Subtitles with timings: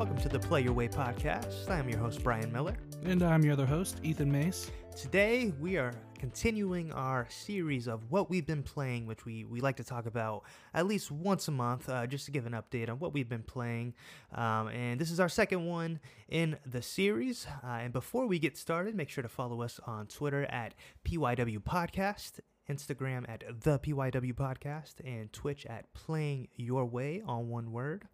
[0.00, 1.68] Welcome to the Play Your Way podcast.
[1.68, 2.74] I am your host, Brian Miller.
[3.04, 4.70] And I'm your other host, Ethan Mace.
[4.96, 9.76] Today, we are continuing our series of what we've been playing, which we, we like
[9.76, 12.98] to talk about at least once a month, uh, just to give an update on
[12.98, 13.92] what we've been playing.
[14.34, 17.46] Um, and this is our second one in the series.
[17.62, 20.72] Uh, and before we get started, make sure to follow us on Twitter at
[21.04, 22.40] PYW Podcast
[22.70, 28.06] Instagram at the PYW Podcast, and Twitch at Playing Your Way on one word.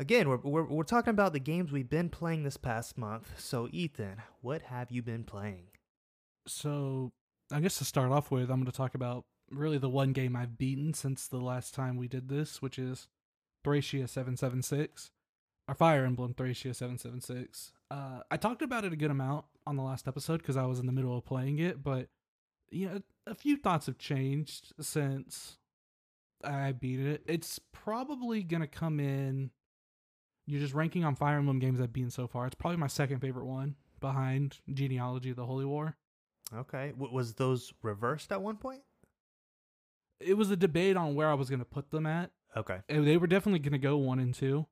[0.00, 3.38] Again, we're, we're, we're talking about the games we've been playing this past month.
[3.38, 5.64] So, Ethan, what have you been playing?
[6.46, 7.12] So,
[7.52, 10.34] I guess to start off with, I'm going to talk about really the one game
[10.34, 13.08] I've beaten since the last time we did this, which is
[13.62, 15.10] Thracia 776,
[15.68, 17.72] or Fire Emblem Thracia 776.
[17.90, 20.78] Uh, I talked about it a good amount on the last episode because I was
[20.78, 22.08] in the middle of playing it, but
[22.70, 25.58] you know, a few thoughts have changed since
[26.42, 27.22] I beat it.
[27.26, 29.50] It's probably gonna come in.
[30.50, 32.46] You're just ranking on Fire Emblem games I've beaten so far.
[32.46, 35.96] It's probably my second favorite one behind Genealogy of the Holy War.
[36.54, 38.82] Okay, w- was those reversed at one point?
[40.18, 42.30] It was a debate on where I was gonna put them at.
[42.56, 44.66] Okay, They were definitely gonna go one and two,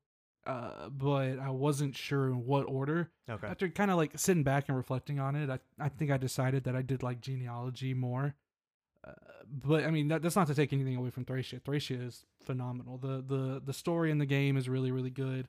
[0.45, 3.11] uh, but I wasn't sure in what order.
[3.29, 6.17] okay, After kind of like sitting back and reflecting on it, I, I think I
[6.17, 8.35] decided that I did like genealogy more.
[9.07, 9.11] Uh,
[9.49, 11.61] but I mean that, that's not to take anything away from Thracia.
[11.63, 12.97] Thracia is phenomenal.
[12.97, 15.47] The the the story in the game is really really good.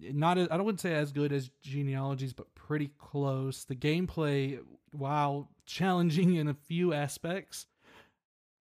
[0.00, 3.64] Not as, I don't wouldn't say as good as genealogies, but pretty close.
[3.64, 4.58] The gameplay,
[4.92, 7.66] while challenging in a few aspects,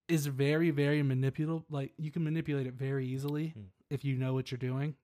[0.07, 1.63] is very very manipulable.
[1.69, 3.61] Like you can manipulate it very easily Hmm.
[3.89, 4.95] if you know what you're doing.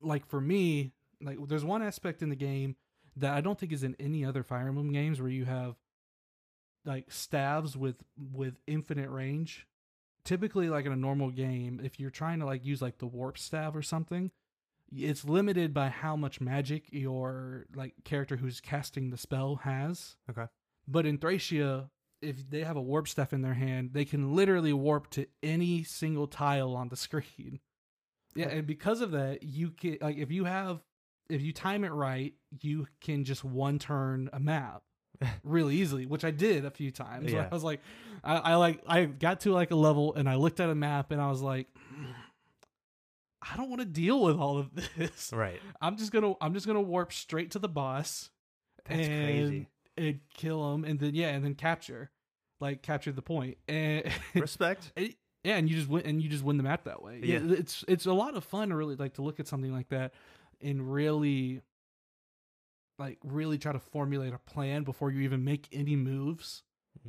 [0.00, 2.76] Like for me, like there's one aspect in the game
[3.16, 5.76] that I don't think is in any other Fire Emblem games where you have
[6.84, 9.66] like staves with with infinite range.
[10.24, 13.38] Typically, like in a normal game, if you're trying to like use like the warp
[13.38, 14.30] staff or something,
[14.94, 20.16] it's limited by how much magic your like character who's casting the spell has.
[20.30, 20.46] Okay.
[20.86, 24.72] But in Thracia, if they have a warp staff in their hand, they can literally
[24.72, 27.60] warp to any single tile on the screen.
[28.34, 30.80] Yeah, and because of that, you can like if you have
[31.28, 32.32] if you time it right,
[32.62, 34.82] you can just one turn a map
[35.44, 37.30] really easily, which I did a few times.
[37.32, 37.46] Yeah.
[37.50, 37.80] I was like,
[38.24, 41.10] I, I like I got to like a level and I looked at a map
[41.10, 42.04] and I was like, "Hmm,
[43.42, 45.32] I don't want to deal with all of this.
[45.32, 45.60] right.
[45.80, 48.30] I'm just gonna I'm just gonna warp straight to the boss
[48.86, 49.68] That's and, crazy.
[49.96, 52.10] and kill him and then yeah and then capture
[52.60, 54.04] like capture the point and
[54.34, 54.92] Respect.
[54.96, 57.40] it- yeah and you just win and you just win the map that way yeah.
[57.40, 57.56] Yeah.
[57.58, 60.14] it's it's a lot of fun to really like to look at something like that
[60.60, 61.62] and really
[62.98, 66.62] like really try to formulate a plan before you even make any moves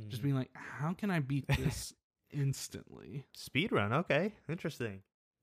[0.08, 0.24] just Mm.
[0.24, 1.92] being like how can i beat this
[2.32, 3.92] instantly speed run.
[3.92, 5.02] Okay, interesting.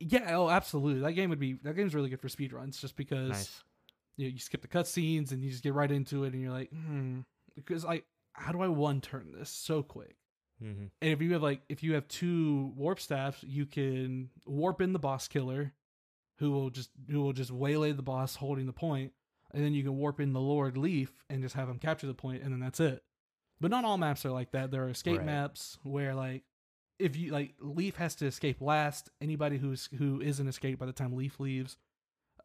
[0.09, 1.01] Yeah oh absolutely.
[1.01, 3.63] That game would be that game's really good for speedruns just because Nice.
[4.17, 6.51] you, know, you skip the cutscenes and you just get right into it and you're
[6.51, 7.19] like hmm.
[7.55, 10.15] Because like how do i one turn this so quick?
[10.59, 14.79] Hmm and if you have like if you have two warp staffs you can warp
[14.81, 15.73] in the boss killer
[16.39, 19.11] who will just who will just waylay the boss holding the point
[19.53, 22.13] and then you can warp in the lord leaf and just have him capture the
[22.13, 23.03] point and then that's it.
[23.59, 24.71] But not all maps are like that.
[24.71, 25.25] There are escape Right.
[25.25, 26.41] maps where like
[27.01, 30.93] if you like leaf has to escape last anybody who's who isn't escaped by the
[30.93, 31.77] time leaf leaves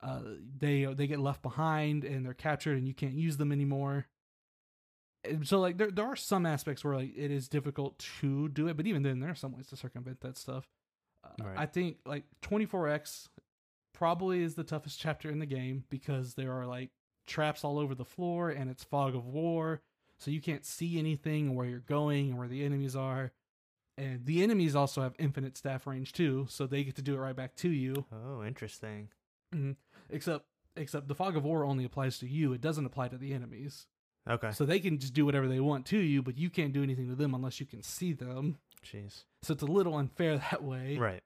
[0.03, 0.21] uh
[0.59, 4.06] they they get left behind and they're captured and you can't use them anymore.
[5.25, 8.69] And so like there there are some aspects where like it is difficult to do
[8.69, 10.69] it but even then there are some ways to circumvent that stuff.
[11.25, 11.59] Uh, Right.
[11.59, 13.28] i think like 24x
[13.93, 16.91] probably is the toughest chapter in the game because there are like
[17.27, 19.81] traps all over the floor and it's fog of war
[20.19, 23.33] so you can't see anything where you're going and where the enemies are
[23.99, 27.19] and the enemies also have infinite staff range too so they get to do it
[27.19, 29.09] right back to you Oh, interesting.
[30.11, 30.44] except
[30.76, 33.87] except the fog of war only applies to you it doesn't apply to the enemies
[34.29, 34.50] Okay.
[34.50, 37.09] so they can just do whatever they want to you but you can't do anything
[37.09, 39.25] to them unless you can see them Jeez.
[39.43, 41.23] so it's a little unfair that way Right.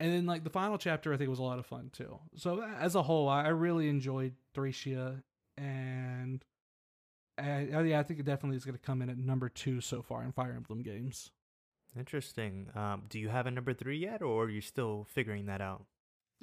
[0.00, 2.62] and then like the final chapter i think was a lot of fun too so
[2.62, 5.22] as a whole i I really enjoyed thracia
[5.58, 6.44] and
[7.38, 9.80] and, uh, yeah i think it definitely is going to come in at number two
[9.80, 11.30] so far in fire emblem games
[11.98, 12.68] Interesting.
[12.74, 15.84] Um, do you have a number three yet, or are you still figuring that out?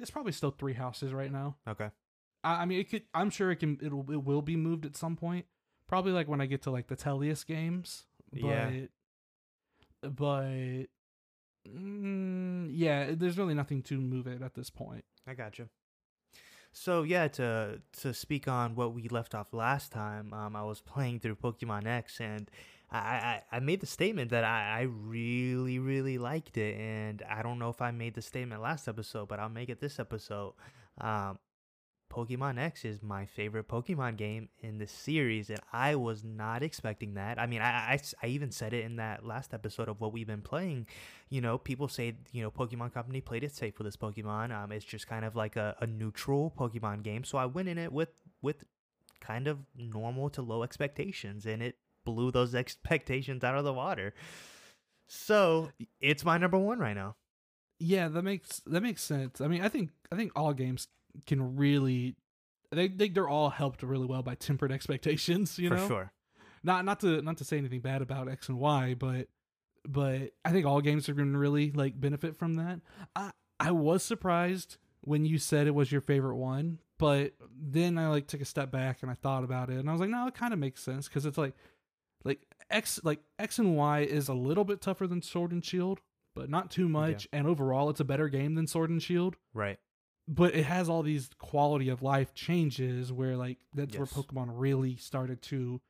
[0.00, 1.90] it's probably still three houses right now Okay.
[2.44, 4.96] I, I mean it could i'm sure it can it'll it will be moved at
[4.96, 5.44] some point
[5.88, 8.70] probably like when i get to like the tellius games but Yeah.
[10.02, 10.86] but
[11.68, 15.68] mm, yeah there's really nothing to move it at this point I got you.
[16.72, 20.80] So yeah, to to speak on what we left off last time, um, I was
[20.80, 22.48] playing through Pokemon X, and
[22.90, 27.42] I I, I made the statement that I, I really really liked it, and I
[27.42, 30.54] don't know if I made the statement last episode, but I'll make it this episode.
[31.00, 31.38] Um,
[32.10, 37.14] Pokemon X is my favorite Pokemon game in the series, and I was not expecting
[37.14, 37.38] that.
[37.38, 40.26] I mean, I, I, I even said it in that last episode of what we've
[40.26, 40.86] been playing.
[41.28, 44.56] You know, people say, you know, Pokemon Company played it safe with this Pokemon.
[44.56, 47.24] Um, it's just kind of like a, a neutral Pokemon game.
[47.24, 48.64] So I went in it with, with
[49.20, 51.76] kind of normal to low expectations, and it
[52.14, 54.14] blew those expectations out of the water.
[55.08, 55.70] So
[56.00, 57.16] it's my number one right now.
[57.80, 59.40] Yeah, that makes that makes sense.
[59.40, 60.88] I mean, I think I think all games
[61.26, 62.16] can really
[62.70, 65.88] they, they they're all helped really well by tempered expectations, you For know.
[65.88, 66.12] sure.
[66.62, 69.28] Not not to not to say anything bad about X and Y, but
[69.88, 72.80] but I think all games are going to really like benefit from that.
[73.14, 73.30] I
[73.60, 78.26] I was surprised when you said it was your favorite one, but then I like
[78.26, 80.34] took a step back and I thought about it and I was like, no, it
[80.34, 81.54] kind of makes sense because it's like
[82.24, 86.00] like X like X and Y is a little bit tougher than Sword and Shield,
[86.34, 87.26] but not too much.
[87.32, 89.36] And overall, it's a better game than Sword and Shield.
[89.54, 89.78] Right.
[90.26, 93.98] But it has all these quality of life changes where like that's Yes.
[94.14, 95.80] where Pokemon really started to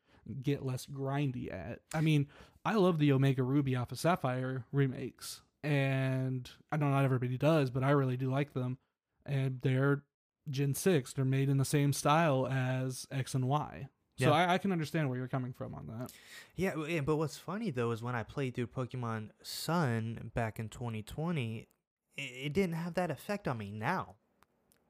[0.43, 1.81] get less grindy at.
[1.93, 2.29] I mean,
[2.65, 7.71] I love the Omega Ruby off Alpha Sapphire remakes, and I know not everybody does,
[7.71, 8.79] but I really do like them.
[9.27, 10.03] And they're
[10.49, 13.89] Gen six; they're made in the same style as X and Y.
[14.27, 16.13] So I, I can understand where you're coming from on that.
[16.57, 21.69] Yeah, but what's funny though is when I played through Pokemon Sun back in 2020,
[22.17, 23.71] it, it didn't have that effect on me.
[23.71, 24.17] Now,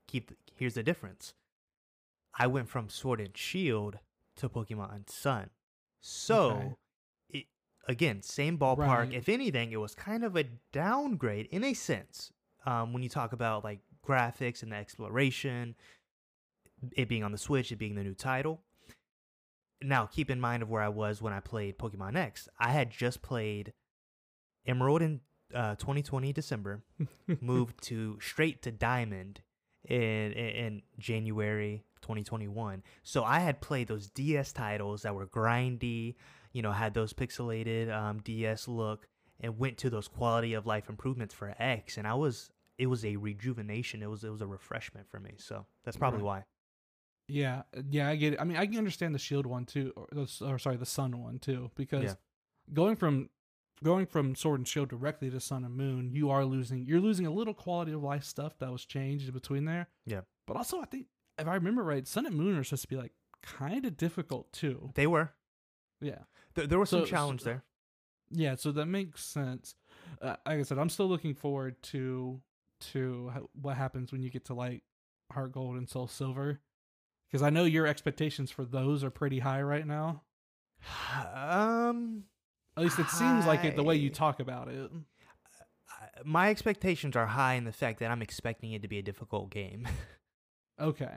[0.06, 1.34] keep th- here's the difference.
[2.38, 3.98] I went from Sword and Shield
[4.36, 5.50] to Pokemon Sun,
[6.00, 6.74] so Okay.
[7.30, 7.44] it
[7.86, 8.78] again same ballpark.
[8.78, 9.12] Right.
[9.12, 12.32] If anything, it was kind of a downgrade in a sense.
[12.64, 15.74] Um, when you talk about like graphics and the exploration,
[16.96, 18.60] it being on the Switch, it being the new title
[19.82, 22.48] now keep in mind of where I was when I played Pokemon X.
[22.58, 23.72] I had just played
[24.66, 25.20] Emerald in
[25.54, 26.82] uh, 2020 December,
[27.40, 29.40] moved to straight to Diamond
[29.88, 29.98] in,
[30.32, 32.82] in in January 2021.
[33.02, 36.16] So I had played those DS titles that were grindy,
[36.52, 39.06] you know, had those pixelated um, DS look,
[39.40, 43.04] and went to those quality of life improvements for X, and I was it was
[43.04, 44.02] a rejuvenation.
[44.02, 45.34] It was it was a refreshment for me.
[45.38, 46.26] So that's probably Right.
[46.26, 46.44] why.
[47.28, 48.40] Yeah, yeah, I get it.
[48.40, 51.38] I mean, I can understand the Shield one too, or, or sorry, the Sun one
[51.38, 52.14] too, because Yeah.
[52.72, 53.28] going from
[53.84, 56.84] going from Sword and Shield directly to Sun and Moon, you are losing.
[56.86, 59.88] You're losing a little quality of life stuff that was changed between there.
[60.06, 60.22] Yeah.
[60.46, 61.06] but also I think
[61.38, 64.50] if I remember right, Sun and Moon are supposed to be like kind of difficult
[64.52, 64.90] too.
[64.94, 65.30] They were.
[66.00, 66.20] Yeah,
[66.54, 67.64] There, there was some So- challenge so- there.
[68.30, 68.54] yeah.
[68.54, 69.74] So that makes sense.
[70.22, 72.40] Uh, like I said, I'm still looking forward to
[72.92, 74.82] to what happens when you get to like
[75.32, 76.60] Heart Gold and Soul Silver.
[77.30, 80.22] Because I know your expectations for those are pretty high right now.
[81.34, 82.24] Um,
[82.76, 84.90] At least it seems like it the way you talk about it.
[86.24, 89.50] My expectations are high in the fact that I'm expecting it to be a difficult
[89.50, 89.86] game.
[90.80, 91.10] Okay.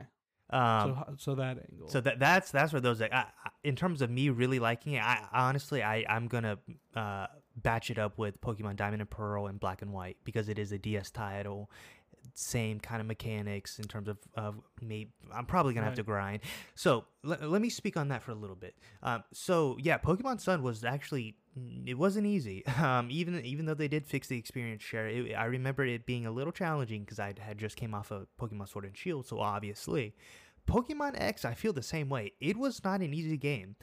[0.50, 1.88] um, so so that angle.
[1.88, 4.94] so that that's that's where those like, I, I, in terms of me really liking
[4.94, 5.02] it.
[5.04, 6.58] I honestly I I'm gonna
[6.96, 10.58] uh batch it up with Pokemon Diamond and Pearl and Black and White because it
[10.58, 11.70] is a DS title.
[12.34, 15.08] Same kind of mechanics in terms of of me.
[15.32, 16.40] I'm probably gonna have to grind.
[16.74, 18.74] So le- let me speak on that for a little bit.
[19.02, 21.36] Um, so yeah, Pokemon Sun was actually
[21.86, 22.64] it wasn't easy.
[22.82, 26.26] Um, even even though they did fix the experience share, it, I remember it being
[26.26, 29.26] a little challenging because I had just came off of Pokemon Sword and Shield.
[29.26, 30.14] So obviously,
[30.66, 32.32] Pokemon X, I feel the same way.
[32.40, 33.76] It was not an easy game.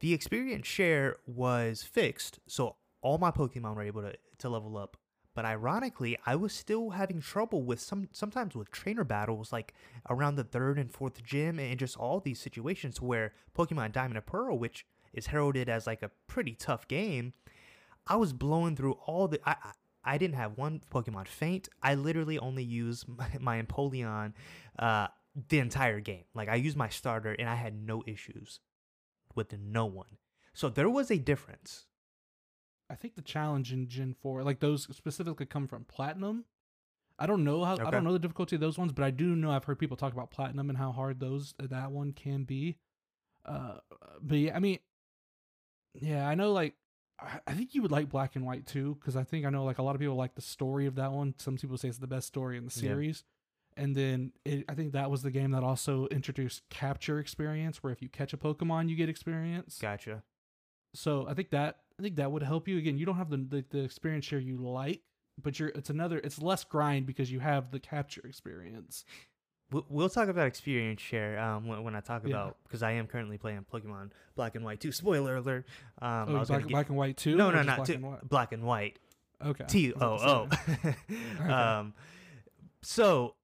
[0.00, 4.96] The experience share was fixed, so all my Pokemon were able to, to level up.
[5.38, 9.72] But ironically, I was still having trouble with some sometimes with trainer battles, like
[10.10, 14.26] around the third and fourth gym, and just all these situations where Pokemon Diamond and
[14.26, 17.34] Pearl, which is heralded as like a pretty tough game,
[18.08, 19.38] I was blowing through all the.
[19.48, 19.70] I, I
[20.02, 21.68] I didn't have one Pokemon faint.
[21.84, 24.32] I literally only used my, my Empoleon
[24.76, 25.06] uh,
[25.50, 26.24] the entire game.
[26.34, 28.58] Like I used my starter and I had no issues
[29.36, 30.16] with no one.
[30.52, 31.86] So there was a difference.
[32.90, 36.44] I think the challenge in Gen 4, like those specifically come from Platinum.
[37.18, 39.34] I don't know how I don't know the difficulty of those ones, but I do
[39.34, 42.76] know I've heard people talk about Platinum and how hard those that one can be.
[43.44, 43.78] Uh
[44.22, 44.78] but yeah, I mean
[45.94, 46.74] yeah, I know like
[47.46, 49.78] I think you would like Black and White too cuz I think I know like
[49.78, 51.34] a lot of people like the story of that one.
[51.38, 52.80] Some people say it's the best story in the Yeah.
[52.80, 53.24] series.
[53.76, 57.92] And then it, I think that was the game that also introduced capture experience where
[57.92, 60.22] if you catch a Pokemon you get experience Gotcha.
[60.94, 62.78] so I think that I think that would help you.
[62.78, 65.02] Again, you don't have the the, the experience share you like,
[65.42, 69.04] but you're it's another it's less grind because you have the capture experience.
[69.70, 72.30] We'll, talk about experience share um, when, when I talk Yeah.
[72.30, 74.92] about because I am currently playing Pokemon Black and White 2.
[74.92, 75.66] Spoiler alert.
[76.00, 77.36] Um, I oh, was black, get- black and white 2?
[77.36, 78.28] no, no, not black two, and white?
[78.28, 78.98] Black and White.
[79.44, 79.64] Okay.
[79.68, 80.42] T O O.
[80.44, 80.96] about to
[81.38, 81.52] say.
[81.52, 81.92] Um,
[82.82, 83.34] so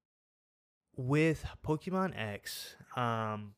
[0.96, 3.52] with Pokemon X, um,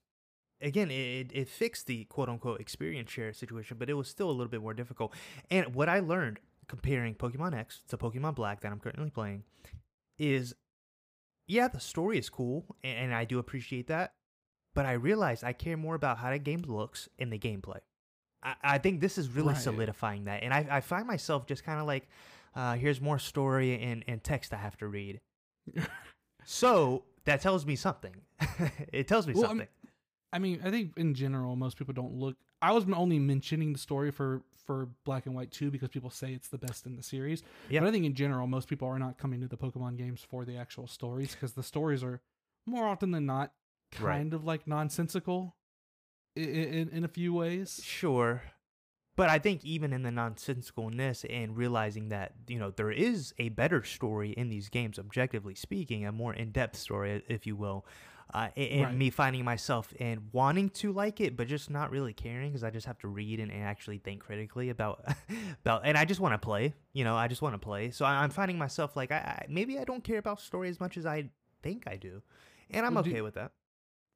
[0.60, 4.32] again, it, it fixed the quote unquote experience share situation, but it was still a
[4.32, 5.12] little bit more difficult.
[5.50, 9.44] And what I learned comparing Pokemon X to Pokemon Black that I'm currently playing
[10.18, 10.54] is
[11.48, 14.12] yeah, the story is cool, and I do appreciate that.
[14.74, 17.78] But I realized I care more about how the game looks and the gameplay.
[18.42, 19.56] I, I think this is really Right.
[19.62, 20.42] solidifying that.
[20.42, 22.08] And I, I find myself just kind of like,
[22.54, 25.20] uh, here's more story and, and text I have to read.
[26.44, 28.14] So that tells me something.
[28.92, 29.66] it tells me Well, something.
[30.32, 32.36] I mean, I think in general, most people don't look.
[32.60, 36.32] I was only mentioning the story for for Black and White 2 because people say
[36.32, 37.42] it's the best in the series.
[37.70, 37.80] Yeah.
[37.80, 40.44] But I think in general, most people are not coming to the Pokemon games for
[40.44, 42.20] the actual stories because the stories are
[42.66, 43.52] more often than not
[44.00, 44.16] Right.
[44.16, 45.56] kind of like nonsensical
[46.34, 47.80] in, in in a few ways.
[47.82, 48.42] Sure.
[49.14, 53.48] But I think even in the nonsensicalness and realizing that, you know, there is a
[53.50, 57.86] better story in these games, objectively speaking, a more in depth story, if you will.
[58.34, 58.94] Uh, and Right.
[58.94, 62.70] me finding myself and wanting to like it, but just not really caring because I
[62.70, 65.04] just have to read and, and actually think critically about,
[65.64, 67.90] about, and I just want to play, you know, I just want to play.
[67.92, 70.80] So I, I'm finding myself like, I, I maybe I don't care about story as
[70.80, 71.30] much as I
[71.62, 72.20] think I do.
[72.70, 73.52] And I'm Well, do- okay with that.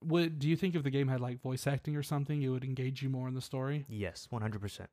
[0.03, 2.65] Would do you think if the game had like voice acting or something, it would
[2.65, 3.85] engage you more in the story?
[3.89, 4.87] Yes, 100%.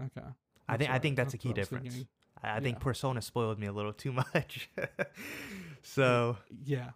[0.00, 0.26] Okay,
[0.68, 2.04] I think I think that's a key I difference.
[2.42, 2.82] I I think Yeah.
[2.84, 4.68] Persona spoiled me a little too much.
[5.82, 6.90] so Yeah,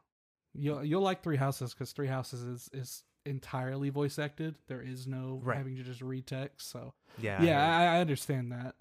[0.58, 4.56] you'll you'll like Three Houses because Three Houses is is entirely voice acted.
[4.68, 5.58] There is no Right.
[5.58, 6.70] having to just read text.
[6.70, 7.96] So yeah, yeah, I.
[7.96, 8.74] I, understand that.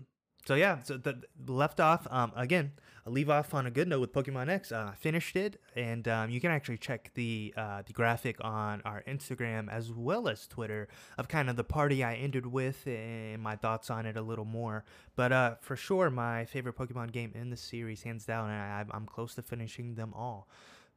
[0.46, 0.82] so yeah.
[0.84, 2.74] So the, the left off um again.
[3.06, 4.70] I leave off on a good note with Pokemon X.
[4.70, 9.02] Uh, finished it, and um, you can actually check the uh, the graphic on our
[9.08, 13.56] Instagram as well as Twitter of kind of the party I ended with and my
[13.56, 14.84] thoughts on it a little more.
[15.16, 18.84] But uh, for sure, my favorite Pokemon game in the series, hands down, and I,
[18.96, 20.50] I'm close to finishing them all.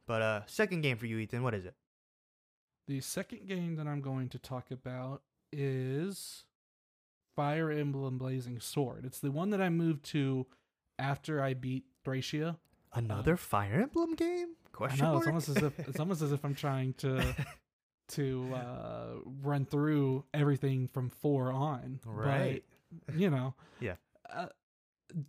[0.07, 1.43] But uh, second game for you, Ethan.
[1.43, 1.75] What is it?
[2.87, 6.45] The second game that I'm going to talk about is
[7.35, 9.05] Fire Emblem Blazing Sword.
[9.05, 10.47] It's the one that I moved to
[10.99, 12.57] after I beat Thracia.
[12.93, 14.49] Another Fire Emblem game?
[14.65, 15.21] I Question know mark?
[15.21, 17.35] it's almost as if it's almost as if I'm trying to
[18.09, 19.07] to uh,
[19.41, 21.99] run through everything from four on.
[22.03, 22.63] But, right.
[23.15, 23.53] you know.
[23.79, 23.95] Yeah.
[24.31, 24.45] Uh,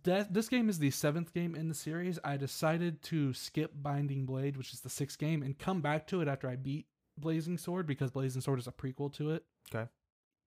[0.03, 2.19] that this game is the seventh game in the series.
[2.23, 6.21] I decided to skip Binding Blade, which is the sixth game, and come back to
[6.21, 6.87] it after I beat
[7.17, 9.43] Blazing Sword because Blazing Sword is a prequel to it.
[9.73, 9.89] Okay.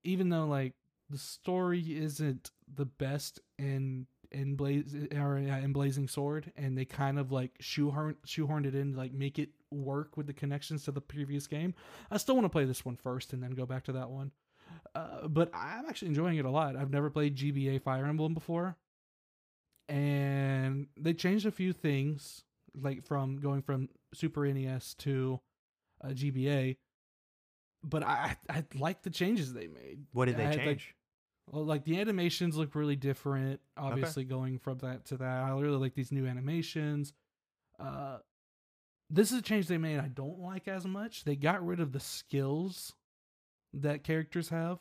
[0.03, 0.73] Even though like
[1.09, 6.85] the story isn't the best in in Blaze or yeah, in Blazing Sword, and they
[6.85, 10.83] kind of like shoehorn shoehorned it in to like make it work with the connections
[10.83, 11.73] to the previous game.
[12.11, 14.31] I still want to play this one first and then go back to that one.
[14.95, 16.75] Uh, but I'm actually enjoying it a lot.
[16.75, 18.75] I've never played GBA Fire Emblem before,
[19.89, 22.43] and they changed a few things,
[22.79, 25.39] like from going from Super NES to
[26.03, 26.77] uh, GBA.
[27.83, 29.99] But I I like the changes they made.
[30.13, 30.95] What did I they like, change?
[31.51, 33.61] well, like the animations look really different.
[33.77, 37.13] Obviously, going from that to that, I really like these new animations.
[37.79, 38.17] Uh,
[39.09, 39.99] this is a change they made.
[39.99, 41.23] I don't like as much.
[41.23, 42.93] They got rid of the skills
[43.73, 44.79] that characters have.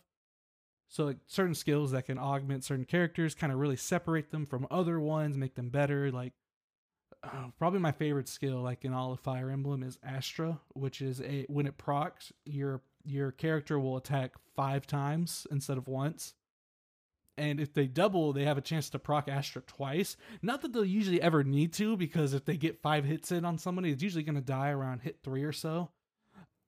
[0.89, 4.67] So, like certain skills that can augment certain characters, kind of really separate them from
[4.71, 6.11] other ones, make them better.
[6.13, 6.33] Like,
[7.23, 11.21] uh, probably my favorite skill, like in all of Fire Emblem, is Astra, which is
[11.21, 16.35] a when it procs, your your character will attack five times instead of once.
[17.39, 20.17] And if they double, they have a chance to proc Astra twice.
[20.41, 23.59] Not that they'll usually ever need to, because if they get five hits in on
[23.59, 25.91] somebody, it's usually going to die around hit three or so.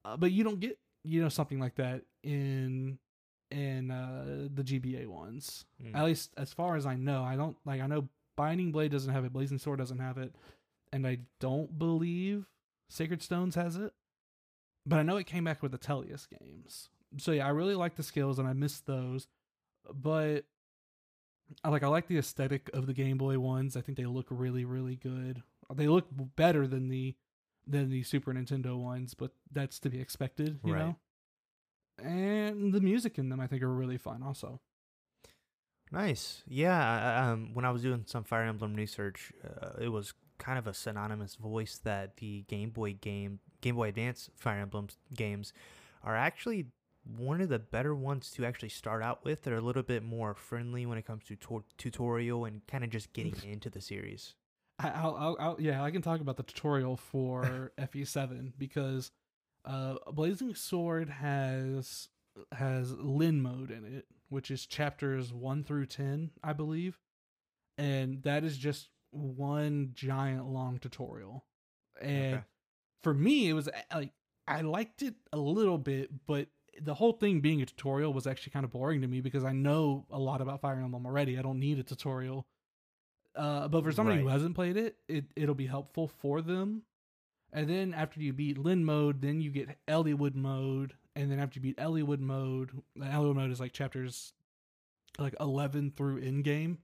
[0.05, 2.99] Uh, but you don't get you know something like that in
[3.51, 5.65] in uh, the GBA ones.
[5.83, 5.95] Mm.
[5.97, 7.81] At least as far as I know, I don't like.
[7.81, 10.35] I know Binding Blade doesn't have it, Blazing Sword doesn't have it,
[10.93, 12.47] and I don't believe
[12.89, 13.93] Sacred Stones has it.
[14.87, 16.89] But I know it came back with the Tellius games.
[17.19, 19.27] So yeah, I really like the skills and I missed those.
[19.93, 20.45] But
[21.65, 23.77] I like I like the aesthetic of the Game Boy ones.
[23.77, 25.43] I think they look really really good.
[25.75, 27.15] They look better than the
[27.67, 30.87] than the Super Nintendo ones, but that's to be expected, you Right.
[30.87, 30.97] know.
[32.03, 34.61] And the music in them I think are really fun also.
[35.91, 36.43] Nice.
[36.47, 37.31] Yeah.
[37.31, 40.75] Um, when I was doing some Fire Emblem research, uh, it was kind of a
[40.75, 45.53] synonymous voice that the Game Boy game, Game Boy Advance Fire Emblem games,
[46.05, 46.67] are actually
[47.17, 49.43] one of the better ones to actually start out with.
[49.43, 52.91] They're a little bit more friendly when it comes to tor- tutorial and kind of
[52.91, 54.35] just getting into the series.
[54.79, 59.11] I'll, I'll, I'll, yeah, I can talk about the tutorial for FE7 because
[59.69, 62.09] uh, Blazing Sword has
[62.53, 66.99] has Lyn mode in it, which is chapters one through ten, I believe,
[67.77, 71.45] and that is just one giant long tutorial,
[72.01, 72.45] and Okay.
[73.03, 74.13] for me, it was like
[74.47, 76.49] I liked it a little bit, but
[76.81, 79.53] the whole thing being a tutorial was actually kind of boring to me because I
[79.53, 81.39] know a lot about Fire Emblem already.
[81.39, 82.47] I don't need a tutorial.
[83.35, 86.83] Uh, but for somebody who hasn't played it, it it'll be helpful for them.
[87.53, 91.59] And then after you beat Lyn mode, then you get Eliwood mode, and then after
[91.59, 94.33] you beat Eliwood mode, the Eliwood mode is like chapters
[95.19, 96.79] like eleven through in game.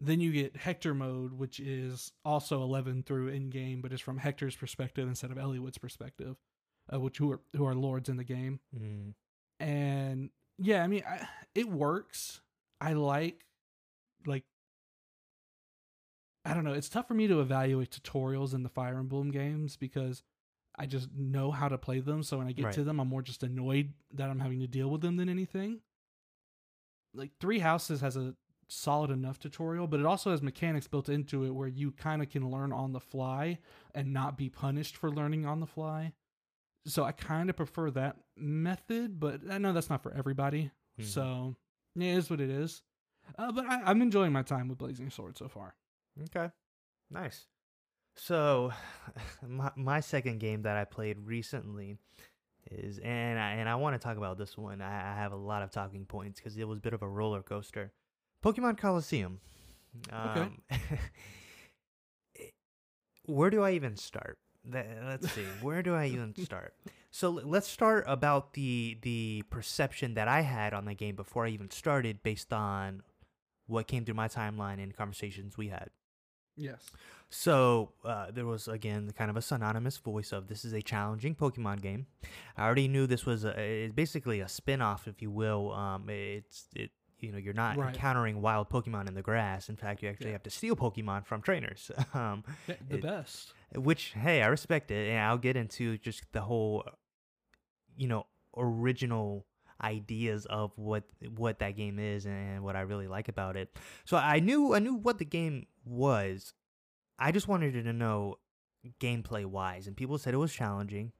[0.00, 4.18] Then you get Hector mode, which is also eleven through in game, but it's from
[4.18, 6.36] Hector's perspective instead of Eliwood's perspective,
[6.92, 9.12] uh, which who are who are lords in the game Mm.
[9.60, 12.40] and yeah i mean I, it works
[12.80, 13.44] i like
[14.26, 14.44] like
[16.48, 19.76] i don't know it's tough for me to evaluate tutorials in the fire emblem games
[19.76, 20.22] because
[20.78, 22.74] i just know how to play them so when i get Right.
[22.74, 25.80] to them i'm more just annoyed that i'm having to deal with them than anything
[27.14, 28.34] like three houses has a
[28.70, 32.28] solid enough tutorial but it also has mechanics built into it where you kind of
[32.28, 33.58] can learn on the fly
[33.94, 36.12] and not be punished for learning on the fly
[36.86, 40.70] so I kind of prefer that method, but I know that's not for everybody.
[40.98, 41.04] Mhm.
[41.04, 41.56] So
[41.94, 42.80] yeah, it is what it is.
[43.36, 45.74] Uh, but I, I'm enjoying my time with Blazing Sword so far.
[46.24, 46.50] Okay,
[47.10, 47.46] nice.
[48.16, 48.72] So,
[49.46, 51.96] my my second game that I played recently
[52.70, 54.80] is, and I, and I want to talk about this one.
[54.82, 57.08] I, I have a lot of talking points because it was a bit of a
[57.08, 57.92] roller coaster.
[58.44, 59.40] Pokemon Colosseum.
[60.12, 60.40] Okay.
[60.40, 60.62] Um,
[62.34, 62.54] it-
[63.24, 64.38] where do I even start?
[64.70, 65.44] Let's see.
[65.62, 66.74] Where do I even start?
[67.10, 71.50] So let's start about the the perception that I had on the game before I
[71.50, 73.02] even started, based on
[73.66, 75.90] what came through my timeline and conversations we had.
[76.58, 76.90] Yes.
[77.30, 81.34] So uh, there was again kind of a synonymous voice of this is a challenging
[81.34, 82.06] Pokemon game.
[82.56, 85.72] I already knew this was a, it's basically a spin-off, if you will.
[85.72, 86.90] Um, it's it
[87.20, 87.94] you know you're not Right.
[87.94, 89.68] encountering wild Pokemon in the grass.
[89.68, 90.32] In fact, you actually Yeah.
[90.34, 91.90] have to steal Pokemon from trainers.
[92.14, 93.52] um, Yeah, the It- best.
[93.74, 96.84] which hey, I respect it, and I'll get into just the whole,
[97.96, 99.44] you know, original
[99.80, 101.04] ideas of what
[101.36, 103.76] what that game is and what I really like about it.
[104.06, 106.52] So I knew I knew what the game was.
[107.18, 108.36] I just wanted to know
[109.00, 111.12] gameplay wise, and people said it was challenging.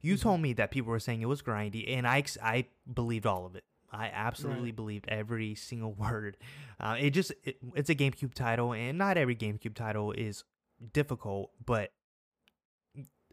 [0.00, 0.20] You Mhm.
[0.20, 3.56] told me that people were saying it was grindy, and I I believed all of
[3.56, 3.64] it.
[3.90, 4.76] I absolutely Right.
[4.76, 6.36] believed every single word.
[6.80, 10.44] Uh, it just it, it's a GameCube title, and not every GameCube title is
[10.92, 11.92] difficult, but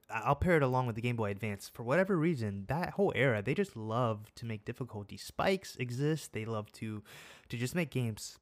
[0.10, 1.70] I'll pair it along with the Game Boy Advance.
[1.70, 6.34] For whatever reason, that whole era, they just love to make difficulty spikes exist.
[6.34, 7.02] They love to
[7.50, 8.38] to just make games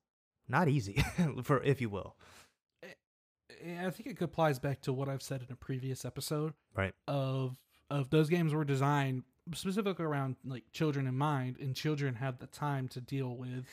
[0.49, 1.03] not easy,
[1.43, 2.15] for if you will.
[3.51, 6.53] I think it applies back to what I've said in a previous episode.
[6.75, 6.93] Right.
[7.07, 7.55] Of
[7.89, 12.47] of those games were designed specifically around like children in mind, and children have the
[12.47, 13.65] time to deal with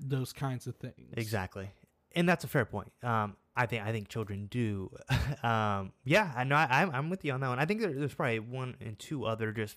[0.00, 1.14] those kinds of things.
[1.16, 1.70] Exactly,
[2.14, 2.92] and that's a fair point.
[3.02, 4.90] Um, I think I think children do.
[5.42, 6.56] um, yeah, I know.
[6.56, 7.58] I, I'm I'm with you on that one.
[7.58, 9.76] I think there, there's probably one and two other just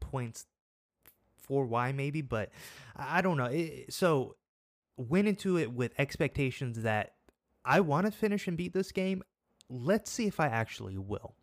[0.00, 0.46] points
[1.38, 2.50] for why maybe, but
[2.96, 3.46] I I don't know.
[3.46, 4.36] It, so
[4.98, 7.14] went into it with expectations that
[7.64, 9.22] I want to finish and beat this game.
[9.70, 11.34] Let's see if I actually will.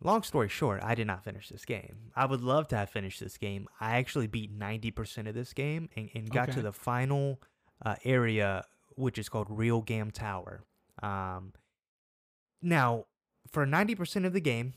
[0.00, 2.10] Long story short, I did not finish this game.
[2.16, 3.68] I would love to have finished this game.
[3.80, 7.40] I actually beat 90% of this game and, and got to the final
[7.84, 8.64] uh, area,
[8.96, 10.64] which is called Realgam Tower.
[11.02, 11.52] Um,
[12.60, 13.06] now,
[13.50, 14.74] for 90% of the game,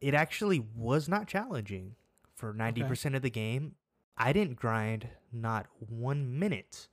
[0.00, 1.96] it actually was not challenging.
[2.34, 3.74] For 90% of the game,
[4.18, 6.88] I didn't grind not one minute,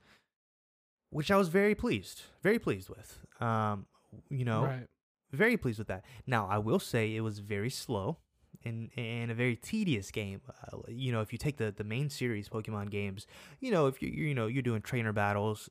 [1.10, 3.18] which I was very pleased, very pleased with.
[3.40, 3.86] Um,
[4.30, 4.86] you know, Right.
[5.32, 6.04] very pleased with that.
[6.26, 8.18] Now, I will say it was very slow
[8.64, 10.40] and and a very tedious game.
[10.72, 13.26] Uh, you know, if you take the the main series Pokemon games,
[13.60, 15.68] you know, if you you know you're doing trainer battles,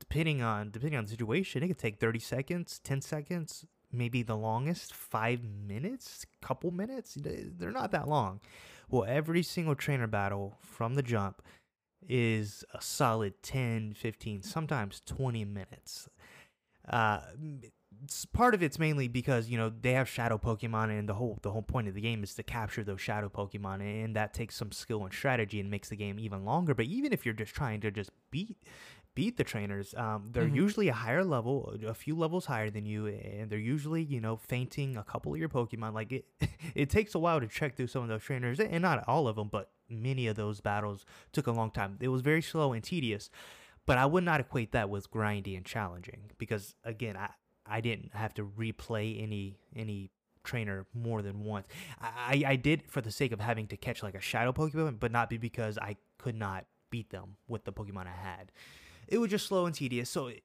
[0.00, 4.36] depending on depending on the situation, it could take 30 seconds, 10 seconds, maybe the
[4.36, 7.14] longest 5 minutes, couple minutes.
[7.14, 8.40] They- They're not that long.
[8.88, 11.42] Well, every single trainer battle from the jump
[12.08, 16.08] is a solid 10, 15, sometimes 20 minutes.
[16.88, 17.20] Uh,
[18.32, 21.50] part of it's mainly because you know they have shadow Pokemon, and the whole the
[21.50, 24.72] whole point of the game is to capture those shadow Pokemon, and that takes some
[24.72, 26.74] skill and strategy and makes the game even longer.
[26.74, 28.56] But even if you're just trying to just beat
[29.18, 30.54] beat the trainers, um, they're Mhm.
[30.64, 34.36] usually a higher level, a few levels higher than you, and they're usually you know
[34.36, 35.92] fainting a couple of your Pokemon.
[35.92, 36.24] Like it,
[36.82, 39.34] it takes a while to check through some of those trainers, and not all of
[39.34, 41.96] them, but many of those battles took a long time.
[42.00, 43.28] It was very slow and tedious.
[43.86, 47.30] But I would not equate that with grindy and challenging because again, I
[47.66, 50.10] I didn't have to replay any any
[50.44, 51.66] trainer more than once.
[52.00, 55.10] I I did for the sake of having to catch like a shadow Pokemon, but
[55.10, 58.52] not be because I could not beat them with the Pokemon I had.
[59.08, 60.10] It was just slow and tedious.
[60.10, 60.42] So it,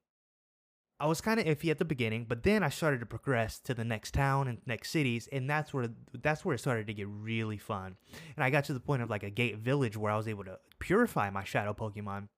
[1.00, 3.74] I was kind of iffy at the beginning, but then I started to progress to
[3.74, 7.08] the next town and next cities, and that's where that's where it started to get
[7.10, 7.98] really fun.
[8.38, 10.46] And I got to the point of like a gate village where I was able
[10.46, 12.30] to purify my shadow Pokemon.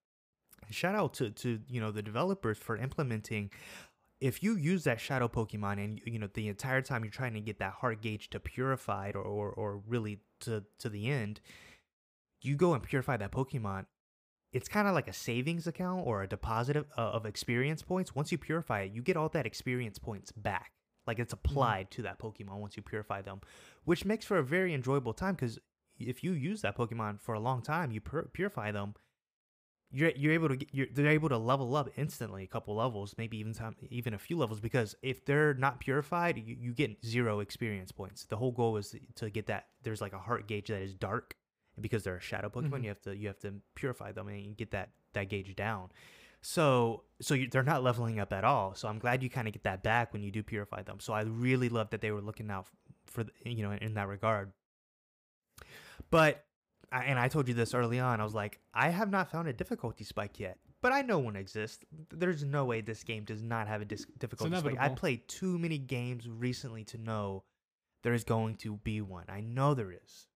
[0.72, 3.52] Shout out to to you know the developers for implementing.
[4.22, 7.42] If you use that shadow Pokemon and you know the entire time you're trying to
[7.42, 11.40] get that heart gauge to purified or or, or really to to the end,
[12.42, 13.86] you go and purify that Pokemon
[14.56, 18.16] it's kind of like a savings account or a deposit of, uh, of, experience points.
[18.16, 20.72] Once you purify it, you get all that experience points back.
[21.06, 21.52] Like it's mm-hmm.
[21.52, 21.96] applied mm-hmm.
[21.98, 23.42] to that Pokemon once you purify them,
[23.84, 25.60] which makes for a very enjoyable time because
[26.00, 28.94] if you use that Pokemon for a long time, you pur- purify them,
[29.92, 33.14] you're you're able to get, you're, they're able to level up instantly, a couple levels,
[33.18, 34.62] maybe even time, even a few levels.
[34.62, 38.24] Because if they're not purified, you, you get zero experience points.
[38.24, 39.66] The whole goal is to get that.
[39.84, 41.36] There's like a heart gauge that is dark,
[41.76, 42.84] and because they're a shadow Pokemon, mm-hmm.
[42.84, 45.90] you have to you have to purify them and get that that gauge down.
[46.42, 48.76] So so you, they're not leveling up at all.
[48.76, 51.00] So I'm glad you kind of get that back when you do purify them.
[51.00, 52.68] So I really love that they were looking out
[53.08, 54.52] for you know in that regard.
[56.12, 56.46] But
[56.92, 58.22] and I told you this early on.
[58.22, 61.36] I was like, I have not found a difficulty spike yet, but I know one
[61.36, 61.84] exists.
[62.10, 64.78] There's no way this game does not have a dis- difficulty spike.
[64.80, 67.44] I played too many games recently to know
[68.04, 69.26] there is going to be one.
[69.30, 70.28] I know there is.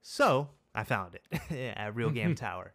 [0.00, 1.22] So I found it
[1.76, 2.72] at Realgam Tower.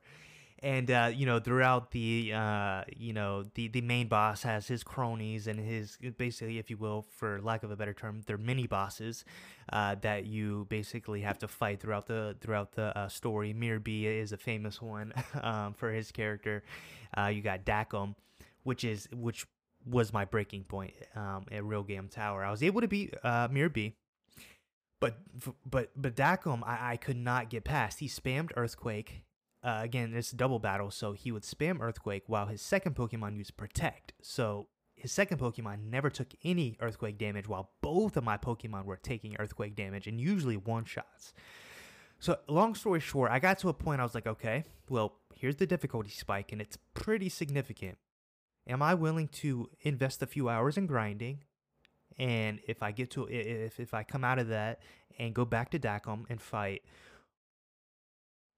[0.59, 4.83] And uh, you know, throughout the uh, you know the the main boss has his
[4.83, 8.65] cronies and his basically, if you will, for lack of a better term, they're mini
[8.65, 9.23] bosses
[9.71, 13.53] uh, that you basically have to fight throughout the throughout the uh, story.
[13.53, 14.07] Miror B.
[14.07, 16.63] is a famous one um, for his character.
[17.15, 18.15] Uh, you got Dakim,
[18.63, 19.45] which is which
[19.85, 22.43] was my breaking point um, at Realgam Tower.
[22.43, 23.93] I was able to beat uh, Miror B.
[24.99, 25.17] but
[25.65, 27.99] but but Dakim, I, I could not get past.
[27.99, 29.23] He spammed Earthquake.
[29.63, 33.57] Uh, again, it's double battle, so he would spam Earthquake while his second Pokemon used
[33.57, 34.13] Protect.
[34.21, 38.97] So his second Pokemon never took any Earthquake damage, while both of my Pokemon were
[38.97, 41.33] taking Earthquake damage and usually one shots.
[42.19, 45.57] So long story short, I got to a point I was like, okay, well, here's
[45.57, 47.97] the difficulty spike, and it's pretty significant.
[48.67, 51.43] Am I willing to invest a few hours in grinding?
[52.19, 54.81] And if I get to if if I come out of that
[55.19, 56.83] and go back to Dakim and fight,